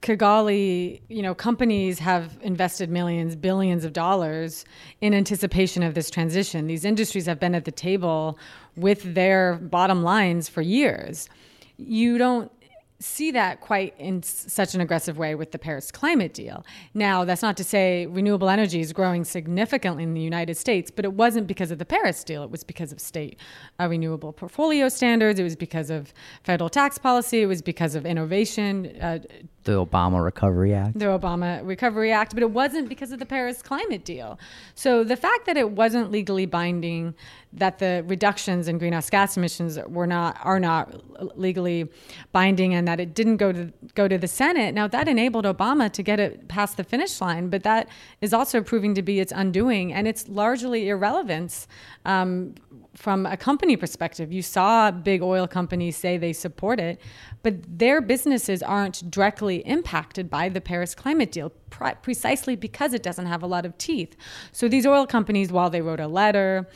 [0.00, 4.66] Kigali, you know, companies have invested millions, billions of dollars
[5.00, 6.66] in anticipation of this transition.
[6.66, 8.38] These industries have been at the table
[8.76, 11.28] with their bottom lines for years
[11.76, 12.50] you don't
[13.00, 16.64] see that quite in such an aggressive way with the Paris climate deal.
[16.94, 21.04] Now, that's not to say renewable energy is growing significantly in the United States, but
[21.04, 22.42] it wasn't because of the Paris deal.
[22.42, 23.38] It was because of state
[23.80, 25.38] uh, renewable portfolio standards.
[25.38, 27.42] It was because of federal tax policy.
[27.42, 28.96] It was because of innovation.
[29.00, 29.18] Uh,
[29.64, 30.98] the Obama Recovery Act.
[30.98, 34.38] The Obama Recovery Act, but it wasn't because of the Paris climate deal.
[34.74, 37.14] So the fact that it wasn't legally binding,
[37.52, 41.88] that the reductions in greenhouse gas emissions were not are not legally
[42.32, 44.74] binding, and that it didn't go to go to the Senate.
[44.74, 47.88] Now that enabled Obama to get it past the finish line, but that
[48.20, 51.66] is also proving to be its undoing, and it's largely irrelevance
[52.04, 52.54] um,
[52.94, 54.32] from a company perspective.
[54.32, 57.00] You saw big oil companies say they support it,
[57.42, 63.02] but their businesses aren't directly impacted by the Paris climate deal pre- precisely because it
[63.02, 64.16] doesn't have a lot of teeth.
[64.52, 66.68] So these oil companies, while they wrote a letter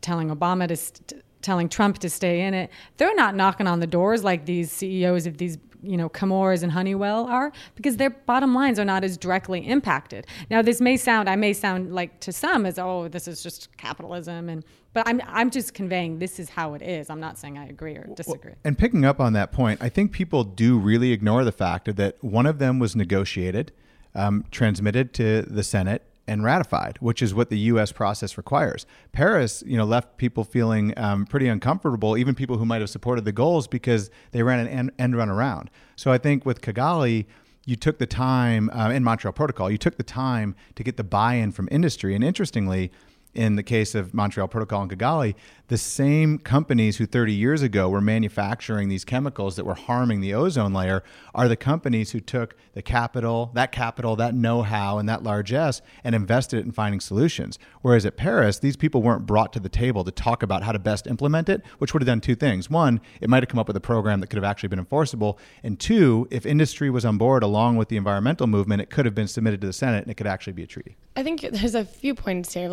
[0.00, 0.76] telling Obama to.
[0.76, 2.70] St- telling Trump to stay in it.
[2.96, 6.72] They're not knocking on the doors like these CEOs of these you know Chemours and
[6.72, 10.26] Honeywell are because their bottom lines are not as directly impacted.
[10.50, 13.74] Now this may sound I may sound like to some as oh this is just
[13.76, 17.10] capitalism and but I'm I'm just conveying this is how it is.
[17.10, 18.52] I'm not saying I agree or disagree.
[18.52, 21.94] Well, and picking up on that point, I think people do really ignore the fact
[21.96, 23.72] that one of them was negotiated,
[24.14, 27.92] um, transmitted to the Senate, and ratified, which is what the U.S.
[27.92, 28.86] process requires.
[29.12, 33.24] Paris, you know, left people feeling um, pretty uncomfortable, even people who might have supported
[33.24, 35.70] the goals because they ran an end, end run around.
[35.96, 37.26] So I think with Kigali,
[37.66, 41.04] you took the time uh, in Montreal Protocol, you took the time to get the
[41.04, 42.90] buy-in from industry, and interestingly.
[43.34, 45.34] In the case of Montreal Protocol and Kigali,
[45.68, 50.34] the same companies who 30 years ago were manufacturing these chemicals that were harming the
[50.34, 51.02] ozone layer
[51.34, 56.14] are the companies who took the capital, that capital, that know-how, and that largesse and
[56.14, 57.58] invested it in finding solutions.
[57.80, 60.78] Whereas at Paris, these people weren't brought to the table to talk about how to
[60.78, 62.68] best implement it, which would have done two things.
[62.68, 65.38] One, it might have come up with a program that could have actually been enforceable.
[65.62, 69.14] And two, if industry was on board along with the environmental movement, it could have
[69.14, 70.96] been submitted to the Senate and it could actually be a treaty.
[71.16, 72.68] I think there's a few points here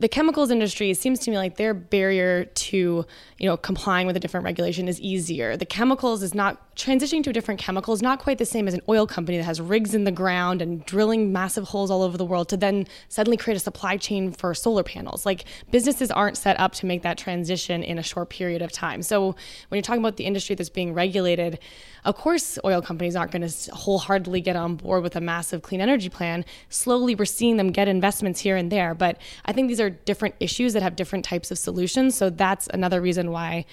[0.00, 3.04] the chemicals industry seems to me like their barrier to
[3.38, 5.56] you know complying with a different regulation is easier.
[5.56, 8.74] The chemicals is not transitioning to a different chemical is not quite the same as
[8.74, 12.16] an oil company that has rigs in the ground and drilling massive holes all over
[12.16, 15.26] the world to then suddenly create a supply chain for solar panels.
[15.26, 19.02] Like businesses aren't set up to make that transition in a short period of time.
[19.02, 19.34] So
[19.68, 21.58] when you're talking about the industry that's being regulated
[22.04, 25.80] of course oil companies aren't going to wholeheartedly get on board with a massive clean
[25.80, 29.80] energy plan slowly we're seeing them get investments here and there but i think these
[29.80, 32.14] are different issues that have different types of solutions.
[32.14, 33.64] So that's another reason why,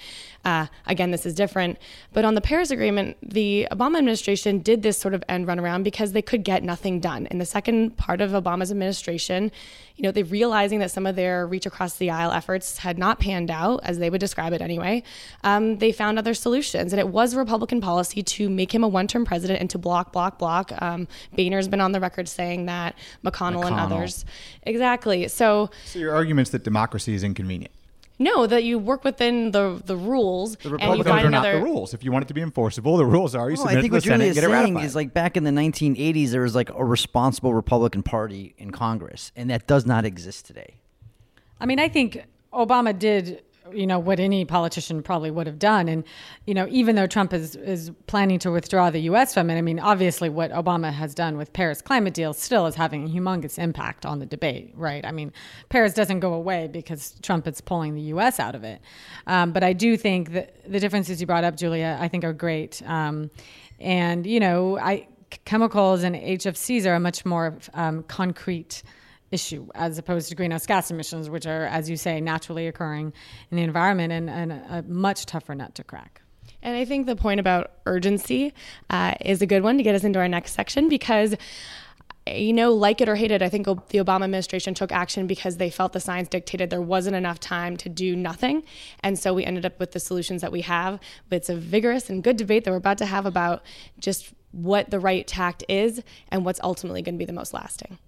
[0.46, 1.76] uh, again, this is different.
[2.12, 5.82] But on the Paris Agreement, the Obama administration did this sort of end run around
[5.82, 7.26] because they could get nothing done.
[7.26, 9.50] In the second part of Obama's administration,
[9.96, 13.18] you know, they realizing that some of their reach across the aisle efforts had not
[13.18, 15.02] panned out, as they would describe it anyway,
[15.42, 16.92] um, they found other solutions.
[16.92, 20.12] And it was Republican policy to make him a one term president and to block,
[20.12, 20.70] block, block.
[20.80, 23.66] Um, Boehner's been on the record saying that, McConnell, McConnell.
[23.66, 24.24] and others.
[24.62, 25.26] Exactly.
[25.26, 27.72] So, so your argument's that democracy is inconvenient.
[28.18, 30.56] No, that you work within the the rules.
[30.56, 31.92] The Republicans are not the rules.
[31.92, 33.80] If you want it to be enforceable, the rules are you oh, well, submit I
[33.82, 36.54] think to the what Senate is saying is like back in the 1980s, there was
[36.54, 40.76] like a responsible Republican Party in Congress, and that does not exist today.
[41.60, 45.88] I mean, I think Obama did you know what any politician probably would have done.
[45.88, 46.04] And
[46.46, 49.62] you know even though Trump is is planning to withdraw the US from it I
[49.62, 53.58] mean obviously what Obama has done with Paris climate deal still is having a humongous
[53.58, 55.04] impact on the debate right?
[55.04, 55.32] I mean
[55.68, 58.80] Paris doesn't go away because Trump is pulling the US out of it.
[59.26, 62.32] Um, but I do think that the differences you brought up Julia I think are
[62.32, 62.82] great.
[62.86, 63.30] Um,
[63.78, 65.08] and you know I
[65.44, 68.82] chemicals and HFCs are a much more um, concrete
[69.30, 73.12] issue as opposed to greenhouse gas emissions, which are, as you say, naturally occurring
[73.50, 76.22] in the environment and, and a much tougher nut to crack.
[76.62, 78.52] And I think the point about urgency
[78.90, 81.36] uh, is a good one to get us into our next section because
[82.28, 85.58] you know, like it or hate it, I think the Obama administration took action because
[85.58, 88.64] they felt the science dictated there wasn't enough time to do nothing.
[89.00, 90.98] And so we ended up with the solutions that we have.
[91.28, 93.62] But it's a vigorous and good debate that we're about to have about
[94.00, 97.98] just what the right tact is and what's ultimately going to be the most lasting.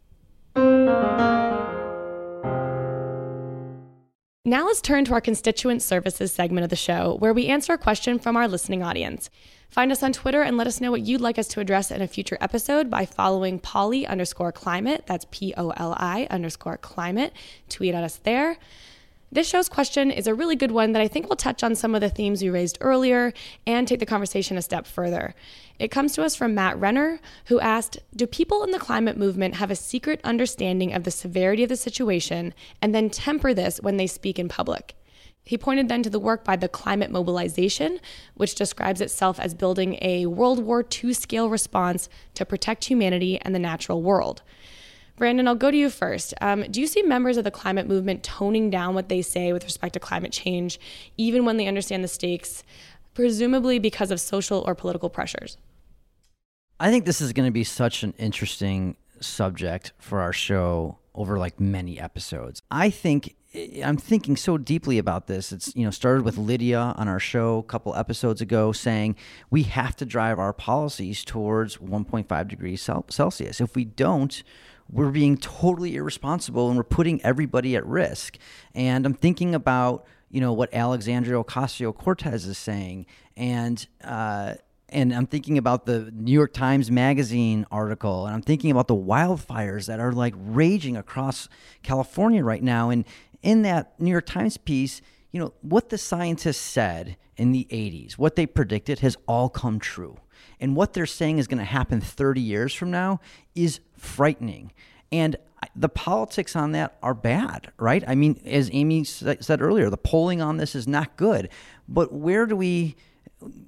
[4.44, 7.79] Now let's turn to our constituent services segment of the show, where we answer a
[7.79, 9.29] question from our listening audience.
[9.68, 12.01] Find us on Twitter and let us know what you'd like us to address in
[12.01, 15.05] a future episode by following Poli underscore climate.
[15.07, 17.35] That's P O L I underscore climate.
[17.68, 18.57] Tweet at us there.
[19.31, 21.95] This show's question is a really good one that I think will touch on some
[21.95, 23.35] of the themes we raised earlier
[23.67, 25.35] and take the conversation a step further.
[25.79, 29.57] It comes to us from Matt Renner, who asked Do people in the climate movement
[29.57, 33.99] have a secret understanding of the severity of the situation and then temper this when
[33.99, 34.95] they speak in public?
[35.45, 38.01] He pointed then to the work by the Climate Mobilization,
[38.35, 43.55] which describes itself as building a World War II scale response to protect humanity and
[43.55, 44.43] the natural world.
[45.18, 46.33] Brandon, I'll go to you first.
[46.40, 49.64] Um, do you see members of the climate movement toning down what they say with
[49.64, 50.78] respect to climate change,
[51.16, 52.62] even when they understand the stakes,
[53.14, 55.59] presumably because of social or political pressures?
[56.81, 61.37] I think this is going to be such an interesting subject for our show over
[61.37, 62.62] like many episodes.
[62.70, 63.35] I think
[63.83, 65.52] I'm thinking so deeply about this.
[65.52, 69.16] It's you know started with Lydia on our show a couple episodes ago saying
[69.50, 73.61] we have to drive our policies towards 1.5 degrees Celsius.
[73.61, 74.42] If we don't,
[74.90, 78.38] we're being totally irresponsible and we're putting everybody at risk.
[78.74, 83.07] And I'm thinking about, you know, what Alexandria Ocasio Cortez is saying.
[83.37, 84.55] And, uh,
[84.88, 88.96] and I'm thinking about the New York Times Magazine article, and I'm thinking about the
[88.96, 91.48] wildfires that are like raging across
[91.83, 92.88] California right now.
[92.88, 93.05] And
[93.42, 98.14] in that New York Times piece, you know, what the scientists said in the 80s,
[98.14, 100.16] what they predicted has all come true.
[100.61, 103.21] And what they're saying is going to happen 30 years from now
[103.55, 104.73] is frightening.
[105.11, 105.37] And
[105.75, 108.05] the politics on that are bad, right?
[108.07, 111.49] I mean, as Amy said earlier, the polling on this is not good.
[111.88, 112.97] But where do we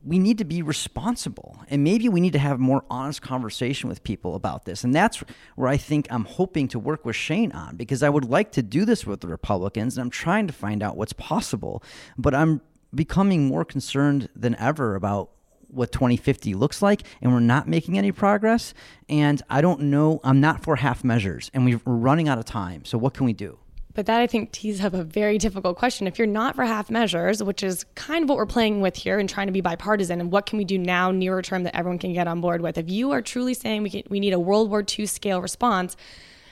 [0.05, 4.03] we need to be responsible and maybe we need to have more honest conversation with
[4.03, 5.23] people about this and that's
[5.55, 8.63] where i think i'm hoping to work with shane on because i would like to
[8.63, 11.85] do this with the republicans and i'm trying to find out what's possible
[12.19, 12.61] but i'm
[12.93, 15.31] becoming more concerned than ever about
[15.73, 18.75] what 2050 looks like, and we're not making any progress.
[19.09, 22.85] And I don't know, I'm not for half measures, and we're running out of time.
[22.85, 23.59] So, what can we do?
[23.93, 26.07] But that I think tees up a very difficult question.
[26.07, 29.19] If you're not for half measures, which is kind of what we're playing with here
[29.19, 31.99] and trying to be bipartisan, and what can we do now nearer term that everyone
[31.99, 32.79] can get on board with?
[32.79, 35.97] If you are truly saying we can, we need a World War II scale response,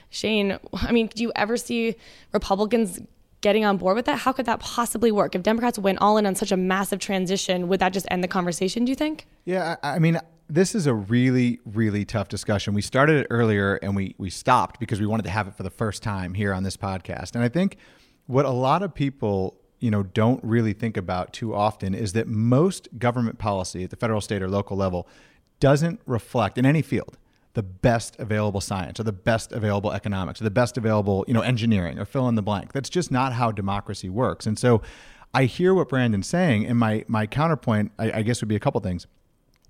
[0.09, 1.95] Shane, I mean, do you ever see
[2.33, 2.99] Republicans
[3.41, 4.19] getting on board with that?
[4.19, 5.35] How could that possibly work?
[5.35, 8.27] If Democrats went all in on such a massive transition, would that just end the
[8.27, 9.27] conversation, do you think?
[9.45, 12.73] Yeah, I mean, this is a really, really tough discussion.
[12.73, 15.63] We started it earlier and we, we stopped because we wanted to have it for
[15.63, 17.35] the first time here on this podcast.
[17.35, 17.77] And I think
[18.25, 22.27] what a lot of people you know don't really think about too often is that
[22.27, 25.07] most government policy at the federal state or local level
[25.59, 27.17] doesn't reflect in any field
[27.53, 31.41] the best available science or the best available economics or the best available you know
[31.41, 34.81] engineering or fill in the blank that's just not how democracy works and so
[35.33, 38.59] i hear what brandon's saying and my my counterpoint i, I guess would be a
[38.59, 39.07] couple things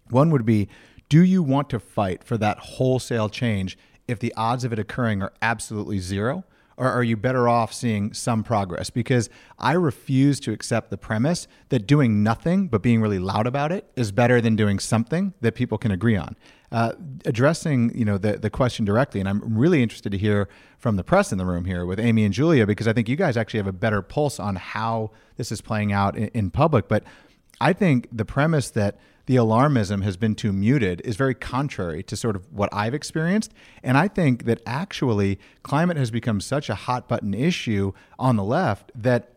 [0.10, 0.68] one would be
[1.08, 3.78] do you want to fight for that wholesale change
[4.08, 6.44] if the odds of it occurring are absolutely zero
[6.80, 8.90] or are you better off seeing some progress?
[8.90, 13.74] Because I refuse to accept the premise that doing nothing but being really loud about
[13.74, 16.38] it is better than doing something that people can agree on.
[16.72, 16.94] Uh,
[17.26, 20.48] addressing you know the the question directly, and I'm really interested to hear
[20.78, 23.16] from the press in the room here with Amy and Julia because I think you
[23.16, 26.88] guys actually have a better pulse on how this is playing out in, in public.
[26.88, 27.04] But
[27.60, 32.16] I think the premise that the alarmism has been too muted is very contrary to
[32.16, 33.54] sort of what I've experienced.
[33.84, 38.44] And I think that actually climate has become such a hot button issue on the
[38.44, 39.34] left that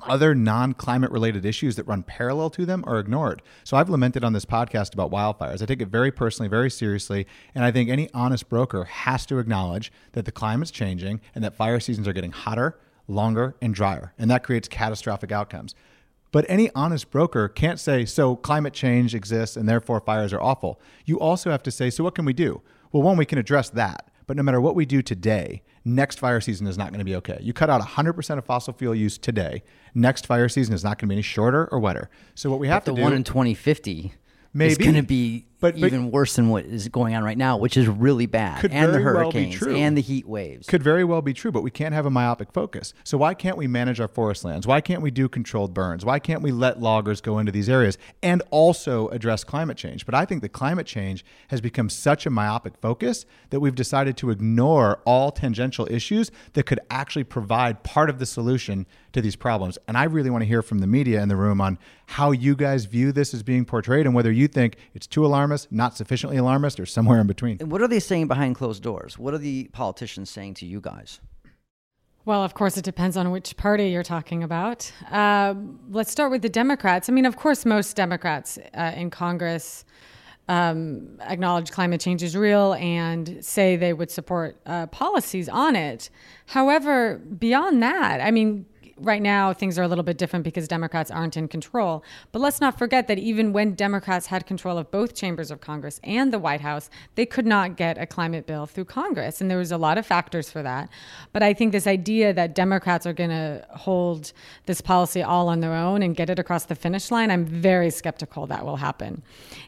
[0.00, 3.42] other non climate related issues that run parallel to them are ignored.
[3.64, 5.62] So I've lamented on this podcast about wildfires.
[5.62, 7.26] I take it very personally, very seriously.
[7.54, 11.54] And I think any honest broker has to acknowledge that the climate's changing and that
[11.54, 14.12] fire seasons are getting hotter, longer, and drier.
[14.18, 15.74] And that creates catastrophic outcomes.
[16.30, 20.78] But any honest broker can't say, so climate change exists and therefore fires are awful.
[21.06, 22.60] You also have to say, so what can we do?
[22.92, 24.10] Well, one, we can address that.
[24.26, 27.16] But no matter what we do today, next fire season is not going to be
[27.16, 27.38] okay.
[27.40, 29.62] You cut out 100% of fossil fuel use today.
[29.94, 32.10] Next fire season is not going to be any shorter or wetter.
[32.34, 34.12] So what we have to the do one in 2050
[34.52, 34.70] Maybe.
[34.70, 37.56] is going to be But- but- even worse than what is going on right now,
[37.56, 38.60] which is really bad.
[38.60, 39.74] Could and the very well be hurricanes true.
[39.74, 40.66] and the heat waves.
[40.66, 42.94] could very well be true, but we can't have a myopic focus.
[43.02, 44.66] So why can't we manage our forest lands?
[44.66, 46.04] Why can't we do controlled burns?
[46.04, 50.06] Why can't we let loggers go into these areas and also address climate change?
[50.06, 54.16] But I think that climate change has become such a myopic focus that we've decided
[54.18, 59.36] to ignore all tangential issues that could actually provide part of the solution to these
[59.36, 59.78] problems.
[59.88, 62.54] And I really want to hear from the media in the room on how you
[62.54, 66.36] guys view this as being portrayed and whether you think it's too alarmist, not sufficiently
[66.36, 67.56] alarmist, or somewhere in between.
[67.60, 69.18] And what are they saying behind closed doors?
[69.18, 71.20] What are the politicians saying to you guys?
[72.24, 74.92] Well, of course, it depends on which party you're talking about.
[75.10, 75.54] Uh,
[75.90, 77.08] let's start with the Democrats.
[77.08, 79.86] I mean, of course, most Democrats uh, in Congress
[80.48, 86.10] um, acknowledge climate change is real and say they would support uh, policies on it.
[86.46, 88.66] However, beyond that, I mean,
[89.00, 92.04] right now things are a little bit different because Democrats aren't in control.
[92.32, 96.00] But let's not forget that even when Democrats had control of both chambers of Congress
[96.02, 99.40] and the White House, they could not get a climate bill through Congress.
[99.40, 100.88] And there was a lot of factors for that.
[101.32, 104.32] But I think this idea that Democrats are going to hold
[104.66, 107.90] this policy all on their own and get it across the finish line, I'm very
[107.90, 109.22] skeptical that will happen.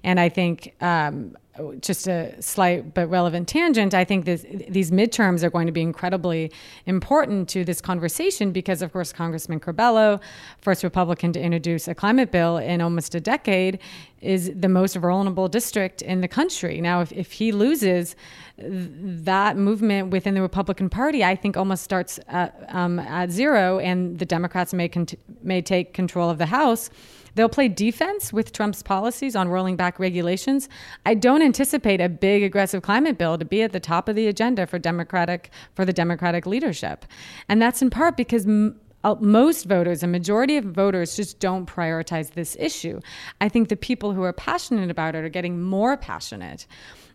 [0.05, 1.37] And I think um,
[1.81, 5.83] just a slight but relevant tangent, I think this, these midterms are going to be
[5.83, 6.51] incredibly
[6.87, 10.21] important to this conversation because, of course, Congressman Curbelo,
[10.61, 13.79] first Republican to introduce a climate bill in almost a decade,
[14.21, 16.81] is the most vulnerable district in the country.
[16.81, 18.17] Now, if, if he loses,
[18.59, 24.19] that movement within the Republican Party, I think, almost starts at, um, at zero, and
[24.19, 26.91] the Democrats may, cont- may take control of the House.
[27.35, 30.69] They'll play defense with Trump's policies on rolling back regulations.
[31.07, 34.27] I don't anticipate a big aggressive climate bill to be at the top of the
[34.27, 37.05] agenda for Democratic for the Democratic leadership.
[37.49, 41.67] And that's in part because m- uh, most voters, a majority of voters, just don't
[41.67, 43.01] prioritize this issue.
[43.41, 46.67] I think the people who are passionate about it are getting more passionate.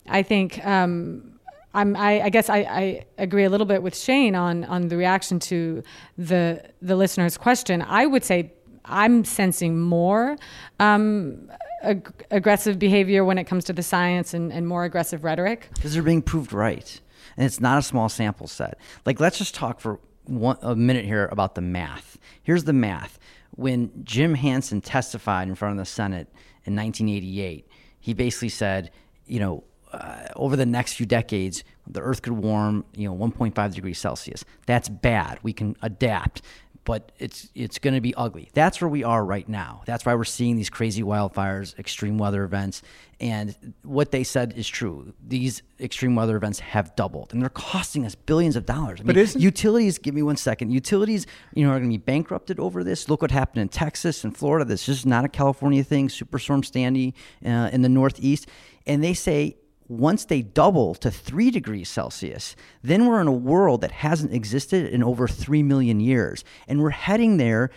[0.07, 1.35] I think um,
[1.75, 5.39] I, I guess I, I, agree a little bit with Shane on on the reaction
[5.41, 5.83] to
[6.17, 7.81] the the listener's question.
[7.81, 8.53] I would say
[8.85, 10.37] I'm sensing more
[10.79, 11.51] um,
[11.83, 15.69] ag- aggressive behavior when it comes to the science and, and more aggressive rhetoric.
[15.75, 16.99] Because they're being proved right.
[17.37, 18.77] And it's not a small sample set.
[19.05, 22.17] Like, let's just talk for one, a minute here about the math.
[22.43, 23.19] Here's the math.
[23.51, 26.27] When Jim Hansen testified in front of the Senate
[26.65, 27.67] in 1988,
[27.99, 28.91] he basically said,
[29.25, 33.73] you know, uh, over the next few decades, the Earth could warm, you know, 1.5
[33.73, 34.43] degrees Celsius.
[34.65, 35.39] That's bad.
[35.41, 36.41] We can adapt.
[36.85, 38.49] But it's it's going to be ugly.
[38.53, 39.81] That's where we are right now.
[39.85, 42.81] That's why we're seeing these crazy wildfires, extreme weather events,
[43.19, 45.13] and what they said is true.
[45.27, 49.01] These extreme weather events have doubled, and they're costing us billions of dollars.
[49.01, 49.97] I But mean, utilities?
[49.97, 50.71] Give me one second.
[50.71, 53.09] Utilities, you know, are going to be bankrupted over this.
[53.09, 54.63] Look what happened in Texas and Florida.
[54.63, 56.07] This is not a California thing.
[56.07, 57.15] Superstorm Sandy
[57.45, 58.47] uh, in the Northeast,
[58.85, 59.57] and they say
[59.87, 64.87] once they double to three degrees Celsius, then we're in a world that hasn't existed
[64.87, 67.69] in over three million years, and we're heading there.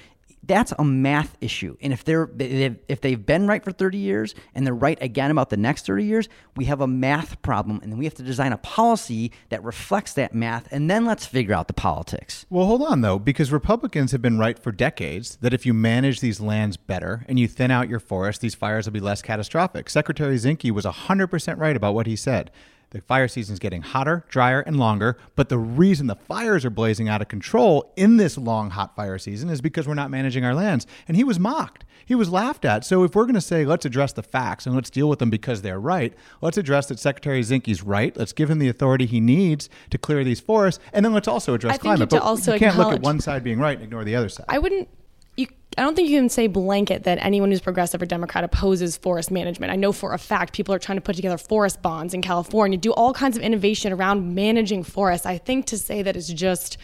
[0.43, 4.67] That's a math issue, and if they're if they've been right for 30 years and
[4.67, 7.99] they're right again about the next 30 years, we have a math problem, and then
[7.99, 11.67] we have to design a policy that reflects that math, and then let's figure out
[11.67, 12.47] the politics.
[12.49, 16.21] Well, hold on though, because Republicans have been right for decades that if you manage
[16.21, 19.91] these lands better and you thin out your forest, these fires will be less catastrophic.
[19.91, 22.51] Secretary Zinke was 100% right about what he said.
[22.91, 27.07] The fire season's getting hotter, drier, and longer, but the reason the fires are blazing
[27.07, 30.55] out of control in this long, hot fire season is because we're not managing our
[30.55, 30.87] lands.
[31.07, 31.85] And he was mocked.
[32.07, 32.87] He was laughed at.
[32.87, 35.29] So if we're going to say, let's address the facts and let's deal with them
[35.29, 38.17] because they're right, let's address that Secretary Zinke's right.
[38.17, 40.83] Let's give him the authority he needs to clear these forests.
[40.95, 42.09] And then let's also address I think climate.
[42.09, 44.47] But also you can't look at one side being right and ignore the other side.
[44.49, 44.89] I wouldn't.
[45.39, 48.97] You, I don't think you can say blanket that anyone who's progressive or Democrat opposes
[48.97, 49.73] forest management.
[49.73, 52.77] I know for a fact people are trying to put together forest bonds in California,
[52.77, 55.27] do all kinds of innovation around managing forests.
[55.27, 56.77] I think to say that it's just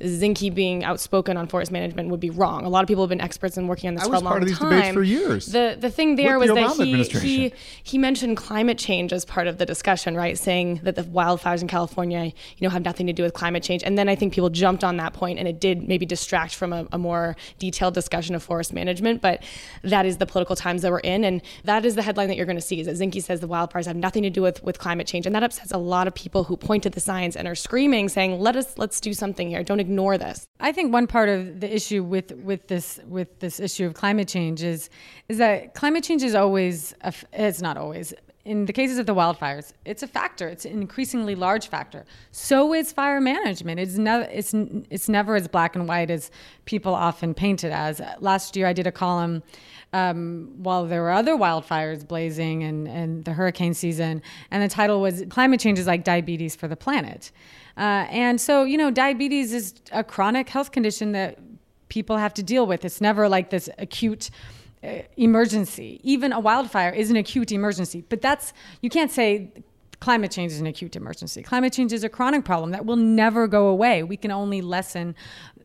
[0.00, 2.64] Zinke being outspoken on forest management would be wrong.
[2.64, 4.24] A lot of people have been experts in working on this I for was a
[4.24, 4.70] long part of these time.
[4.70, 5.46] debates for years.
[5.46, 9.24] The the thing there With was the that he, he he mentioned climate change as
[9.24, 10.36] part of the discussion, right?
[10.38, 13.82] Saying that the wildfires in California, you know, have nothing to do with climate change.
[13.82, 16.72] And then I think people jumped on that point, and it did maybe distract from
[16.72, 19.20] a, a more detailed discussion of forest management.
[19.20, 19.42] But
[19.82, 22.46] that is the political times that we're in, and that is the headline that you're
[22.46, 24.78] going to see: is that Zinke says the wildfires have nothing to do with with
[24.78, 27.46] climate change, and that upsets a lot of people who point to the science and
[27.46, 29.62] are screaming, saying, "Let us let's do something here.
[29.62, 33.60] Don't ignore this." I think one part of the issue with with this with this
[33.60, 34.90] issue of climate change is
[35.28, 38.14] is that climate change is always a it's not always.
[38.44, 40.48] In the cases of the wildfires it's a factor.
[40.48, 42.04] It's an increasingly large factor.
[42.32, 43.78] So is fire management.
[43.78, 44.52] It's never it's
[44.90, 46.30] it's never as black and white as
[46.64, 48.00] people often paint it as.
[48.18, 49.42] Last year I did a column
[49.92, 54.22] um, while there were other wildfires blazing and, and the hurricane season.
[54.50, 57.30] And the title was Climate Change is Like Diabetes for the Planet.
[57.76, 61.38] Uh, and so, you know, diabetes is a chronic health condition that
[61.88, 62.84] people have to deal with.
[62.84, 64.30] It's never like this acute
[64.82, 66.00] uh, emergency.
[66.02, 68.04] Even a wildfire is an acute emergency.
[68.08, 69.52] But that's, you can't say
[70.00, 71.42] climate change is an acute emergency.
[71.42, 74.02] Climate change is a chronic problem that will never go away.
[74.02, 75.14] We can only lessen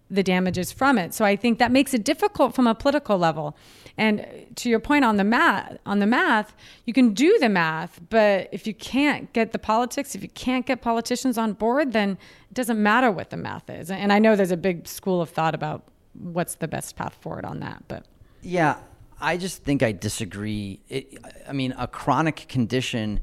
[0.09, 1.13] the damages from it.
[1.13, 3.57] So I think that makes it difficult from a political level.
[3.97, 6.55] And to your point on the math, on the math,
[6.85, 10.65] you can do the math, but if you can't get the politics, if you can't
[10.65, 13.91] get politicians on board, then it doesn't matter what the math is.
[13.91, 15.83] And I know there's a big school of thought about
[16.13, 18.05] what's the best path forward on that, but
[18.41, 18.77] Yeah,
[19.19, 20.79] I just think I disagree.
[20.89, 23.19] It, I mean, a chronic condition,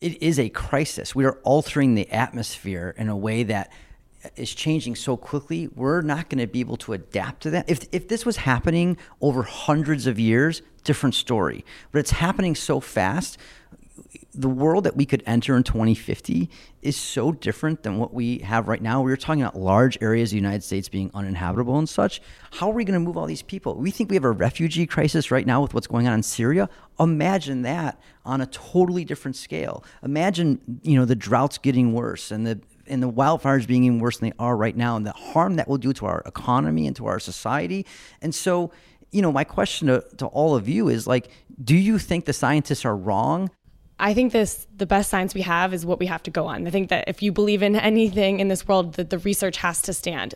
[0.00, 1.14] it is a crisis.
[1.14, 3.70] We are altering the atmosphere in a way that
[4.36, 5.68] is changing so quickly.
[5.74, 7.68] We're not going to be able to adapt to that.
[7.68, 11.64] If if this was happening over hundreds of years, different story.
[11.92, 13.38] But it's happening so fast.
[14.32, 16.48] The world that we could enter in 2050
[16.82, 19.02] is so different than what we have right now.
[19.02, 22.22] We were talking about large areas of the United States being uninhabitable and such.
[22.52, 23.74] How are we going to move all these people?
[23.74, 26.68] We think we have a refugee crisis right now with what's going on in Syria.
[26.98, 29.84] Imagine that on a totally different scale.
[30.02, 32.60] Imagine, you know, the droughts getting worse and the
[32.90, 35.68] and the wildfires being even worse than they are right now and the harm that
[35.68, 37.86] will do to our economy and to our society.
[38.20, 38.72] And so,
[39.10, 41.30] you know, my question to, to all of you is like,
[41.62, 43.50] do you think the scientists are wrong?
[43.98, 46.66] I think this the best science we have is what we have to go on.
[46.66, 49.82] I think that if you believe in anything in this world, that the research has
[49.82, 50.34] to stand.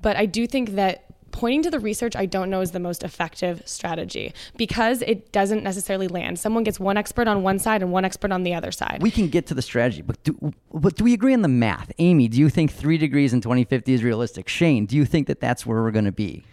[0.00, 3.02] But I do think that pointing to the research I don't know is the most
[3.02, 6.38] effective strategy because it doesn't necessarily land.
[6.38, 8.98] Someone gets one expert on one side and one expert on the other side.
[9.02, 11.90] We can get to the strategy, but do, but do we agree on the math?
[11.98, 14.48] Amy, do you think three degrees in 2050 is realistic?
[14.48, 16.44] Shane, do you think that that's where we're going to be?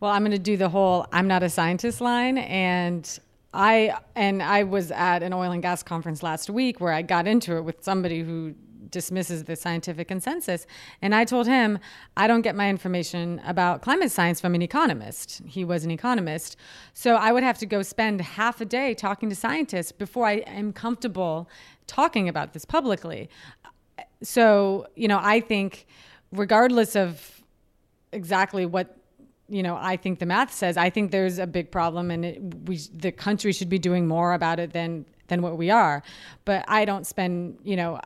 [0.00, 3.18] Well, I'm going to do the whole "I'm not a scientist" line, and
[3.52, 7.26] I and I was at an oil and gas conference last week where I got
[7.26, 8.54] into it with somebody who
[8.90, 10.66] dismisses the scientific consensus,
[11.02, 11.78] and I told him
[12.16, 15.42] I don't get my information about climate science from an economist.
[15.46, 16.56] He was an economist,
[16.92, 20.36] so I would have to go spend half a day talking to scientists before I
[20.46, 21.48] am comfortable
[21.86, 23.28] talking about this publicly.
[24.22, 25.86] So, you know, I think
[26.32, 27.42] regardless of
[28.12, 28.96] exactly what
[29.48, 32.54] you know I think the math says I think there's a big problem and it,
[32.66, 36.02] we the country should be doing more about it than than what we are
[36.44, 38.00] but I don't spend you know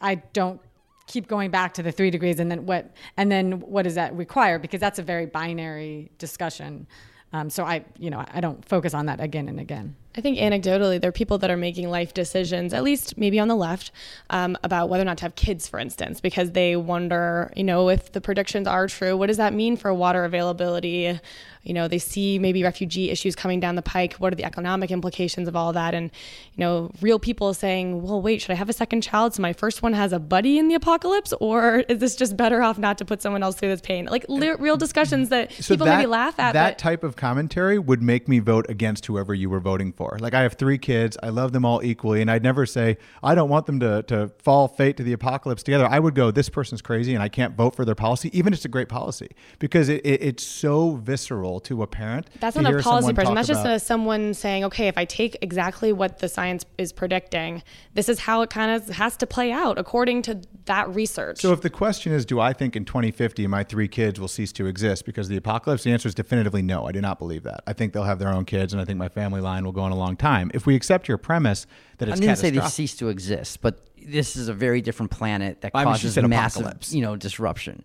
[0.00, 0.60] I don't
[1.06, 4.14] keep going back to the three degrees and then what and then what does that
[4.14, 4.58] require?
[4.58, 6.86] Because that's a very binary discussion.
[7.32, 9.96] Um, so i you know i don't focus on that again and again.
[10.16, 13.48] I think anecdotally, there are people that are making life decisions, at least maybe on
[13.48, 13.92] the left,
[14.30, 17.90] um, about whether or not to have kids, for instance, because they wonder, you know,
[17.90, 21.20] if the predictions are true, what does that mean for water availability?
[21.66, 24.14] You know, they see maybe refugee issues coming down the pike.
[24.14, 25.94] What are the economic implications of all that?
[25.94, 26.10] And,
[26.54, 29.52] you know, real people saying, well, wait, should I have a second child so my
[29.52, 31.32] first one has a buddy in the apocalypse?
[31.40, 34.06] Or is this just better off not to put someone else through this pain?
[34.06, 35.30] Like li- real mm, discussions mm.
[35.30, 36.52] that so people that, maybe laugh at.
[36.52, 40.18] That type of commentary would make me vote against whoever you were voting for.
[40.20, 43.34] Like I have three kids, I love them all equally, and I'd never say I
[43.34, 45.86] don't want them to to fall fate to the apocalypse together.
[45.86, 48.58] I would go, this person's crazy, and I can't vote for their policy, even if
[48.58, 52.28] it's a great policy, because it, it, it's so visceral to a parent.
[52.40, 53.34] That's not a policy person.
[53.34, 57.62] That's just a, someone saying, okay, if I take exactly what the science is predicting,
[57.94, 61.40] this is how it kind of has to play out according to that research.
[61.40, 64.52] So if the question is, do I think in 2050 my three kids will cease
[64.52, 65.84] to exist because of the apocalypse?
[65.84, 66.86] The answer is definitively no.
[66.86, 67.62] I do not believe that.
[67.66, 69.82] I think they'll have their own kids, and I think my family line will go
[69.82, 70.50] on a long time.
[70.54, 71.66] If we accept your premise
[71.98, 75.10] that it's I didn't say they cease to exist, but this is a very different
[75.10, 77.84] planet that I causes massive, you know, disruption.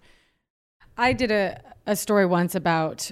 [0.98, 3.12] I did a, a story once about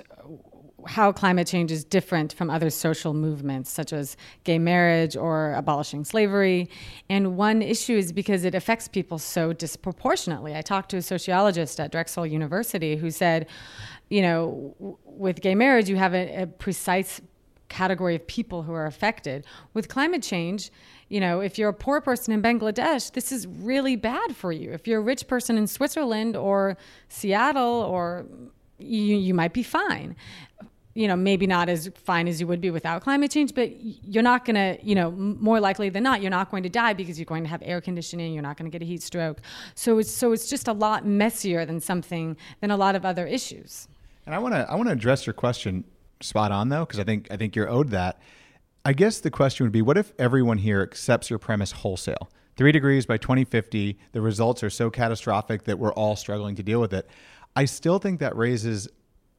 [0.90, 6.04] how climate change is different from other social movements, such as gay marriage or abolishing
[6.04, 6.68] slavery.
[7.12, 10.56] And one issue is because it affects people so disproportionately.
[10.56, 13.46] I talked to a sociologist at Drexel University who said,
[14.10, 17.22] you know, w- with gay marriage, you have a, a precise
[17.68, 19.46] category of people who are affected.
[19.76, 20.72] With climate change,
[21.08, 24.72] you know, if you're a poor person in Bangladesh, this is really bad for you.
[24.72, 26.78] If you're a rich person in Switzerland or
[27.10, 28.26] Seattle or
[28.80, 30.16] you, you might be fine
[30.96, 34.24] you know, maybe not as fine as you would be without climate change, but you're
[34.24, 37.20] not going to, you know, more likely than not, you're not going to die because
[37.20, 38.34] you're going to have air conditioning.
[38.34, 39.40] You're not going to get a heat stroke.
[39.76, 43.28] So it's so it's just a lot messier than something than a lot of other
[43.28, 43.88] issues.
[44.26, 45.84] And I want to I want to address your question
[46.22, 48.20] spot on though, because I think I think you're owed that.
[48.86, 52.30] I guess the question would be, what if everyone here accepts your premise wholesale?
[52.56, 56.82] Three degrees by 2050, the results are so catastrophic that we're all struggling to deal
[56.82, 57.10] with it.
[57.56, 58.88] I still think that raises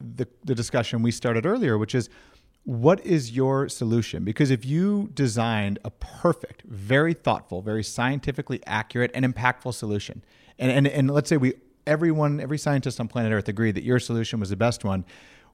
[0.01, 2.09] the, the discussion we started earlier, which is
[2.65, 4.25] what is your solution?
[4.25, 10.23] Because if you designed a perfect, very thoughtful, very scientifically accurate and impactful solution,
[10.59, 11.55] and, and, and let's say we
[11.87, 15.05] everyone, every scientist on planet Earth agreed that your solution was the best one,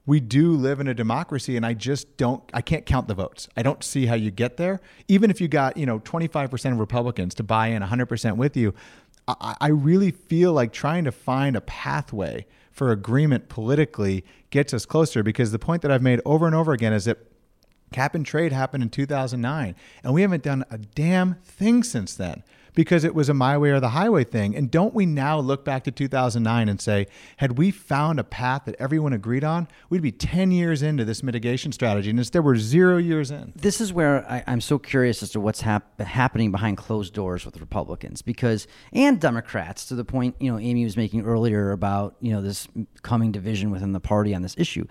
[0.04, 3.48] we do live in a democracy and I just don't I can't count the votes.
[3.56, 4.80] I don't see how you get there.
[5.08, 8.74] Even if you got, you know, 25% of Republicans to buy in 100% with you,
[9.26, 14.84] I, I really feel like trying to find a pathway for agreement politically gets us
[14.84, 17.16] closer because the point that I've made over and over again is that
[17.90, 19.74] cap and trade happened in 2009
[20.04, 22.42] and we haven't done a damn thing since then
[22.76, 24.54] because it was a my way or the highway thing.
[24.54, 27.06] And don't we now look back to 2009 and say,
[27.38, 31.22] had we found a path that everyone agreed on, we'd be 10 years into this
[31.22, 32.10] mitigation strategy.
[32.10, 33.54] And instead, we're zero years in.
[33.56, 37.46] This is where I, am so curious as to what's hap- happening behind closed doors
[37.46, 42.16] with Republicans because, and Democrats, to the point, you know, Amy was making earlier about,
[42.20, 42.68] you know, this
[43.02, 44.86] coming division within the party on this issue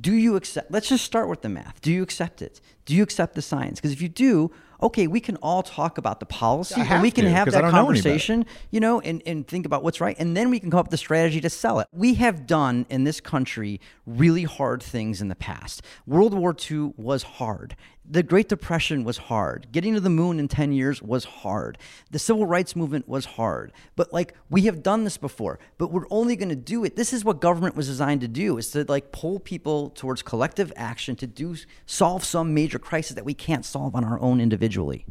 [0.00, 3.02] do you accept let's just start with the math do you accept it do you
[3.02, 4.50] accept the science because if you do
[4.84, 8.40] okay, we can all talk about the policy and we can to, have that conversation,
[8.40, 10.14] know you know, and, and think about what's right.
[10.18, 11.88] And then we can come up with a strategy to sell it.
[11.90, 15.82] We have done in this country really hard things in the past.
[16.06, 17.76] World War II was hard
[18.06, 19.68] the Great Depression was hard.
[19.72, 21.78] Getting to the moon in 10 years was hard.
[22.10, 23.72] The civil rights movement was hard.
[23.96, 26.96] But like we have done this before, but we're only going to do it.
[26.96, 30.72] This is what government was designed to do is to like pull people towards collective
[30.76, 31.56] action to do
[31.86, 35.04] solve some major crisis that we can't solve on our own individually.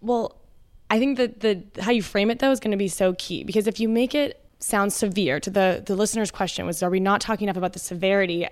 [0.00, 0.40] Well,
[0.90, 3.44] I think that the how you frame it though is going to be so key
[3.44, 6.98] because if you make it sound severe to the the listener's question was are we
[6.98, 8.46] not talking enough about the severity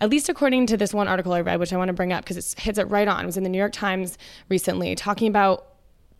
[0.00, 2.24] at least according to this one article I read, which I want to bring up
[2.24, 3.22] because it hits it right on.
[3.22, 4.16] It was in the New York Times
[4.48, 5.69] recently, talking about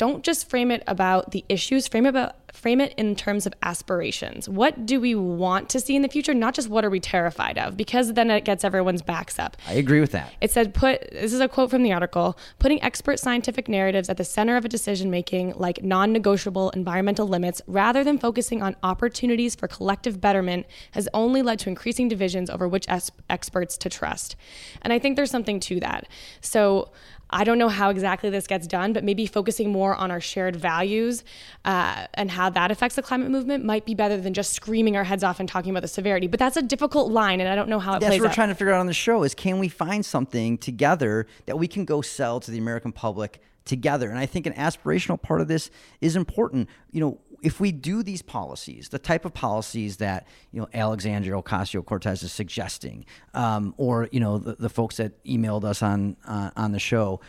[0.01, 3.53] don't just frame it about the issues, frame it about frame it in terms of
[3.63, 4.49] aspirations.
[4.49, 6.33] What do we want to see in the future?
[6.33, 9.59] Not just what are we terrified of, because then it gets everyone's backs up.
[9.69, 10.33] I agree with that.
[10.41, 14.17] It said, put this is a quote from the article putting expert scientific narratives at
[14.17, 18.77] the center of a decision making, like non negotiable environmental limits, rather than focusing on
[18.83, 23.91] opportunities for collective betterment, has only led to increasing divisions over which es- experts to
[23.91, 24.35] trust.
[24.81, 26.09] And I think there's something to that.
[26.41, 26.91] So
[27.31, 30.57] I don't know how exactly this gets done, but maybe focusing more on our shared
[30.57, 31.25] values
[31.65, 35.05] uh, and how that affects the climate movement might be better than just screaming our
[35.05, 36.27] heads off and talking about the severity.
[36.27, 38.11] But that's a difficult line, and I don't know how it that's plays.
[38.11, 38.35] That's what we're out.
[38.35, 41.69] trying to figure out on the show: is can we find something together that we
[41.69, 44.11] can go sell to the American public together?
[44.11, 45.71] And I think an aspirational part of this
[46.01, 46.69] is important.
[46.91, 51.35] You know, if we do these policies, the type of policies that you know Alexandria
[51.35, 56.17] Ocasio Cortez is suggesting, um, or you know the, the, folks that emailed us on
[56.27, 57.21] uh, on the show,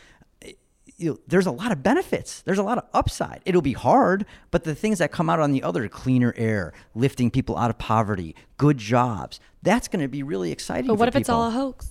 [1.01, 2.41] you know, there's a lot of benefits.
[2.41, 3.41] There's a lot of upside.
[3.45, 7.32] It'll be hard, but the things that come out on the other, cleaner air, lifting
[7.32, 10.88] people out of poverty, good jobs, that's going to be really exciting.
[10.88, 11.22] But what if people.
[11.22, 11.89] it's all a hoax?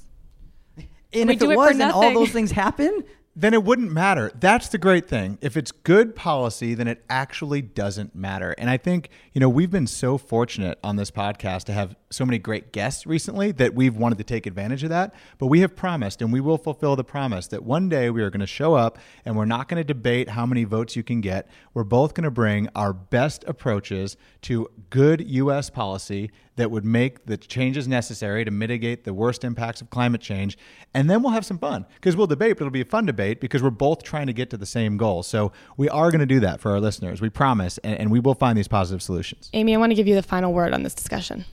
[1.13, 3.05] And we if it, it was, and all those things happen,
[3.37, 4.33] then it wouldn't matter.
[4.39, 5.39] That's the great thing.
[5.41, 8.55] If it's good policy, then it actually doesn't matter.
[8.59, 12.27] And I think, you know, we've been so fortunate on this podcast to have so
[12.27, 15.15] many great guests recently that we've wanted to take advantage of that.
[15.39, 18.31] But we have promised, and we will fulfill the promise, that one day we are
[18.31, 21.21] going to show up and we're not going to debate how many votes you can
[21.21, 21.49] get.
[21.73, 25.71] We're both going to bring our best approaches to good U.S.
[25.71, 30.59] policy that would make the changes necessary to mitigate the worst impacts of climate change.
[30.93, 33.41] And then we'll have some fun because we'll debate, but it'll be a fun debate
[33.41, 35.23] because we're both trying to get to the same goal.
[35.23, 37.21] So we are going to do that for our listeners.
[37.21, 39.49] We promise, and, and we will find these positive solutions.
[39.53, 41.45] Amy, I want to give you the final word on this discussion.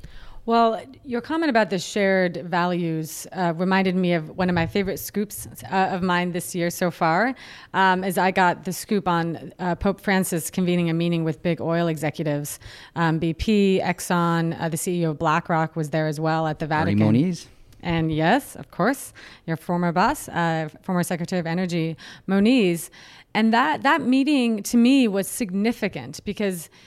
[0.48, 4.98] Well, your comment about the shared values uh, reminded me of one of my favorite
[4.98, 7.36] scoops uh, of mine this year so far,
[7.74, 11.60] um, as I got the scoop on uh, Pope Francis convening a meeting with big
[11.60, 12.60] oil executives.
[12.96, 17.04] Um, BP, Exxon, uh, the CEO of BlackRock was there as well at the Vatican.
[17.04, 17.48] Moniz.
[17.82, 19.12] And yes, of course,
[19.48, 22.90] your former boss, uh, former Secretary of Energy, Moniz.
[23.34, 26.70] And that, that meeting to me was significant because–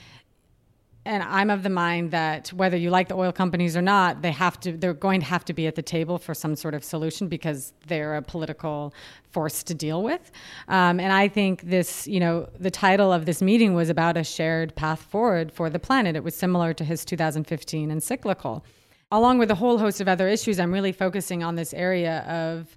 [1.06, 4.32] and I'm of the mind that whether you like the oil companies or not, they
[4.32, 6.84] have to they're going to have to be at the table for some sort of
[6.84, 8.92] solution because they're a political
[9.30, 10.30] force to deal with.
[10.68, 14.24] Um, and I think this, you know, the title of this meeting was about a
[14.24, 16.16] shared path forward for the planet.
[16.16, 18.64] It was similar to his 2015 encyclical.
[19.10, 22.76] Along with a whole host of other issues, I'm really focusing on this area of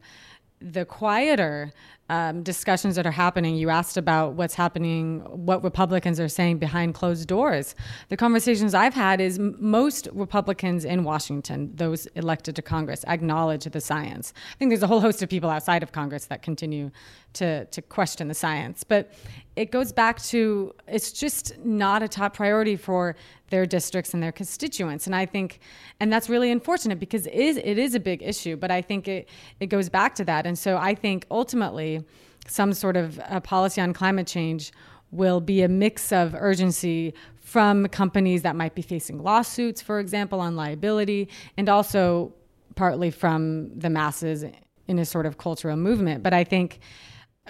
[0.60, 1.74] the quieter
[2.10, 3.56] um, discussions that are happening.
[3.56, 7.76] You asked about what's happening, what Republicans are saying behind closed doors.
[8.10, 13.82] The conversations I've had is most Republicans in Washington, those elected to Congress, acknowledge the
[13.82, 14.34] science.
[14.54, 16.92] I think there's a whole host of people outside of Congress that continue
[17.34, 18.84] to, to question the science.
[18.84, 19.12] But
[19.56, 23.16] it goes back to it's just not a top priority for
[23.50, 25.06] their districts and their constituents.
[25.06, 25.60] And I think,
[26.00, 29.08] and that's really unfortunate because it is, it is a big issue, but I think
[29.08, 29.30] it,
[29.60, 30.48] it goes back to that.
[30.48, 32.04] And so I think ultimately
[32.48, 34.72] some sort of policy on climate change
[35.12, 40.40] will be a mix of urgency from companies that might be facing lawsuits, for example,
[40.40, 42.34] on liability, and also
[42.76, 44.44] partly from the masses
[44.88, 46.24] in a sort of cultural movement.
[46.24, 46.80] But I think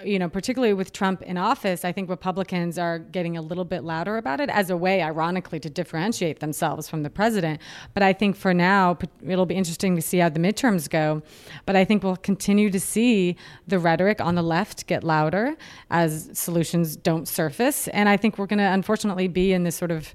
[0.02, 3.84] you know, particularly with Trump in office, I think Republicans are getting a little bit
[3.84, 7.60] louder about it as a way, ironically, to differentiate themselves from the president.
[7.94, 11.22] But I think for now, it'll be interesting to see how the midterms go.
[11.64, 13.36] But I think we'll continue to see
[13.68, 15.56] the rhetoric on the left get louder
[15.90, 17.86] as solutions don't surface.
[17.88, 20.12] And I think we're going to unfortunately be in this sort of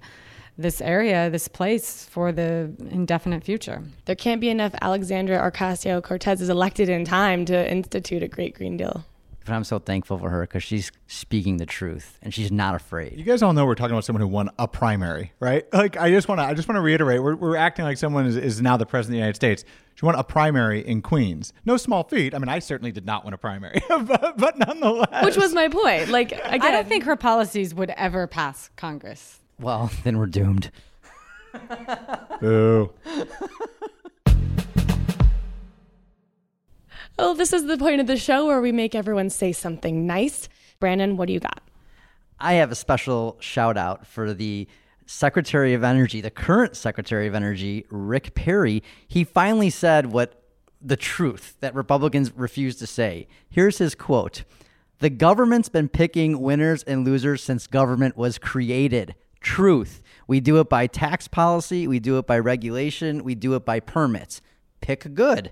[0.57, 3.81] this area, this place for the indefinite future.
[4.03, 8.55] There can't be enough Alexandria Ocasio Cortez is elected in time to institute a great
[8.55, 9.05] Green Deal
[9.49, 13.17] but I'm so thankful for her because she's speaking the truth and she's not afraid.
[13.17, 15.65] You guys all know we're talking about someone who won a primary, right?
[15.73, 18.27] Like I just want to, I just want to reiterate, we're, we're acting like someone
[18.27, 19.65] is, is now the president of the United States.
[19.95, 21.51] She won a primary in Queens.
[21.65, 22.35] No small feat.
[22.35, 25.25] I mean, I certainly did not win a primary, but, but, nonetheless.
[25.25, 26.09] Which was my point.
[26.09, 29.41] Like, again, I don't think her policies would ever pass Congress.
[29.59, 30.69] Well, then we're doomed.
[32.39, 32.93] Boo.
[37.19, 40.47] Well, this is the point of the show where we make everyone say something nice.
[40.79, 41.61] Brandon, what do you got?
[42.39, 44.69] I have a special shout out for the
[45.05, 48.81] Secretary of Energy, the current Secretary of Energy, Rick Perry.
[49.05, 50.41] He finally said what
[50.81, 53.27] the truth that Republicans refuse to say.
[53.49, 54.45] Here's his quote
[54.99, 59.13] The government's been picking winners and losers since government was created.
[59.41, 60.01] Truth.
[60.25, 63.81] We do it by tax policy, we do it by regulation, we do it by
[63.81, 64.41] permits.
[64.79, 65.51] Pick good.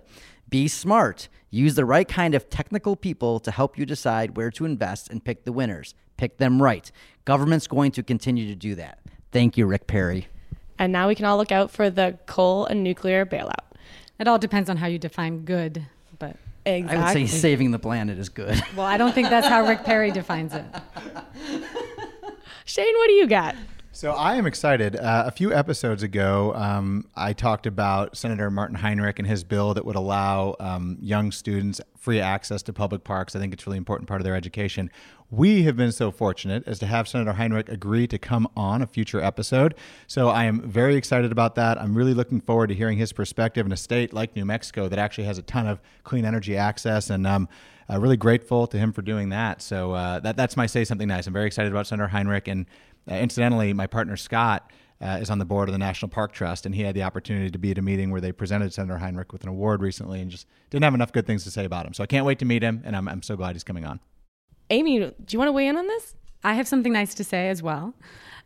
[0.49, 1.27] Be smart.
[1.49, 5.23] Use the right kind of technical people to help you decide where to invest and
[5.23, 5.93] pick the winners.
[6.17, 6.91] Pick them right.
[7.25, 8.99] Government's going to continue to do that.
[9.31, 10.27] Thank you, Rick Perry.
[10.79, 13.53] And now we can all look out for the coal and nuclear bailout.
[14.19, 15.85] It all depends on how you define good,
[16.17, 16.97] but exactly.
[16.97, 18.61] I would say saving the planet is good.
[18.75, 20.65] Well, I don't think that's how Rick Perry defines it.
[22.65, 23.55] Shane, what do you got?
[23.97, 24.95] So I am excited.
[24.95, 29.73] Uh, a few episodes ago, um, I talked about Senator Martin Heinrich and his bill
[29.73, 33.35] that would allow um, young students free access to public parks.
[33.35, 34.91] I think it's a really important part of their education.
[35.31, 38.85] We have been so fortunate as to have Senator Heinrich agree to come on a
[38.85, 39.73] future episode.
[40.05, 41.81] So I am very excited about that.
[41.81, 44.99] I'm really looking forward to hearing his perspective in a state like New Mexico that
[44.99, 47.25] actually has a ton of clean energy access and.
[47.25, 47.49] Um,
[47.89, 49.61] uh, really grateful to him for doing that.
[49.61, 51.25] So uh, that that's my say something nice.
[51.25, 52.65] I'm very excited about Senator Heinrich, and
[53.09, 56.65] Uh, incidentally, my partner Scott uh, is on the board of the National Park Trust,
[56.65, 59.31] and he had the opportunity to be at a meeting where they presented Senator Heinrich
[59.31, 61.93] with an award recently, and just didn't have enough good things to say about him.
[61.93, 63.99] So I can't wait to meet him, and I'm, I'm so glad he's coming on.
[64.69, 66.15] Amy, do you want to weigh in on this?
[66.43, 67.93] I have something nice to say as well.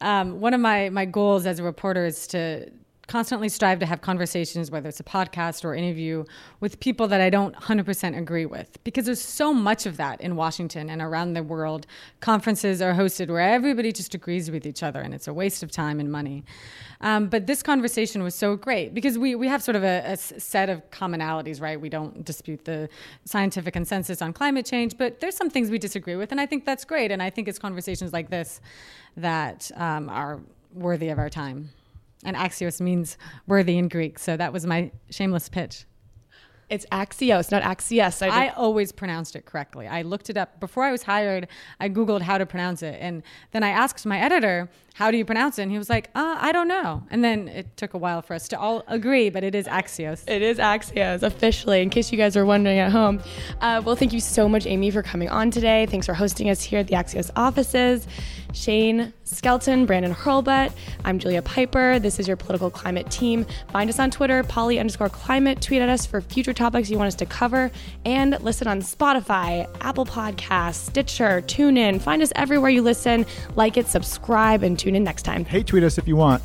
[0.01, 2.70] Um, one of my, my goals as a reporter is to
[3.08, 6.24] constantly strive to have conversations, whether it's a podcast or interview,
[6.60, 8.82] with people that I don't 100% agree with.
[8.84, 11.88] Because there's so much of that in Washington and around the world.
[12.20, 15.72] Conferences are hosted where everybody just agrees with each other, and it's a waste of
[15.72, 16.43] time and money.
[17.02, 20.18] Um, but this conversation was so great because we, we have sort of a, a
[20.18, 21.80] set of commonalities, right?
[21.80, 22.88] We don't dispute the
[23.26, 26.66] scientific consensus on climate change, but there's some things we disagree with, and I think
[26.66, 27.12] that's great.
[27.12, 28.62] And I think it's conversations like this
[29.18, 30.39] that um, are
[30.74, 31.72] worthy of our time
[32.24, 33.17] and axios means
[33.47, 34.19] worthy in Greek.
[34.19, 35.86] So that was my shameless pitch.
[36.72, 38.26] It's Axios, not Axios.
[38.26, 39.89] I, I, always pronounced it correctly.
[39.89, 41.49] I looked it up before I was hired.
[41.82, 45.26] I googled how to pronounce it, and then I asked my editor, "How do you
[45.26, 47.97] pronounce it?" And he was like, uh, "I don't know." And then it took a
[47.97, 50.24] while for us to all agree, but it is Axios.
[50.30, 51.82] It is Axios officially.
[51.82, 53.22] In case you guys are wondering at home.
[53.59, 55.88] Uh, well, thank you so much, Amy, for coming on today.
[55.88, 58.07] Thanks for hosting us here at the Axios offices.
[58.54, 60.72] Shane Skelton, Brandon Hurlbut.
[61.06, 61.99] I'm Julia Pyper.
[61.99, 63.45] This is your political climate team.
[63.72, 65.62] Find us on Twitter, Poli underscore climate.
[65.62, 67.72] Tweet at us for future topics you want us to cover.
[68.06, 72.02] And listen on Spotify, Apple Podcasts, Stitcher, TuneIn.
[72.02, 73.26] Find us everywhere you listen.
[73.56, 75.45] Like it, subscribe, and tune in next time.
[75.45, 76.43] Hey, tweet us if you want.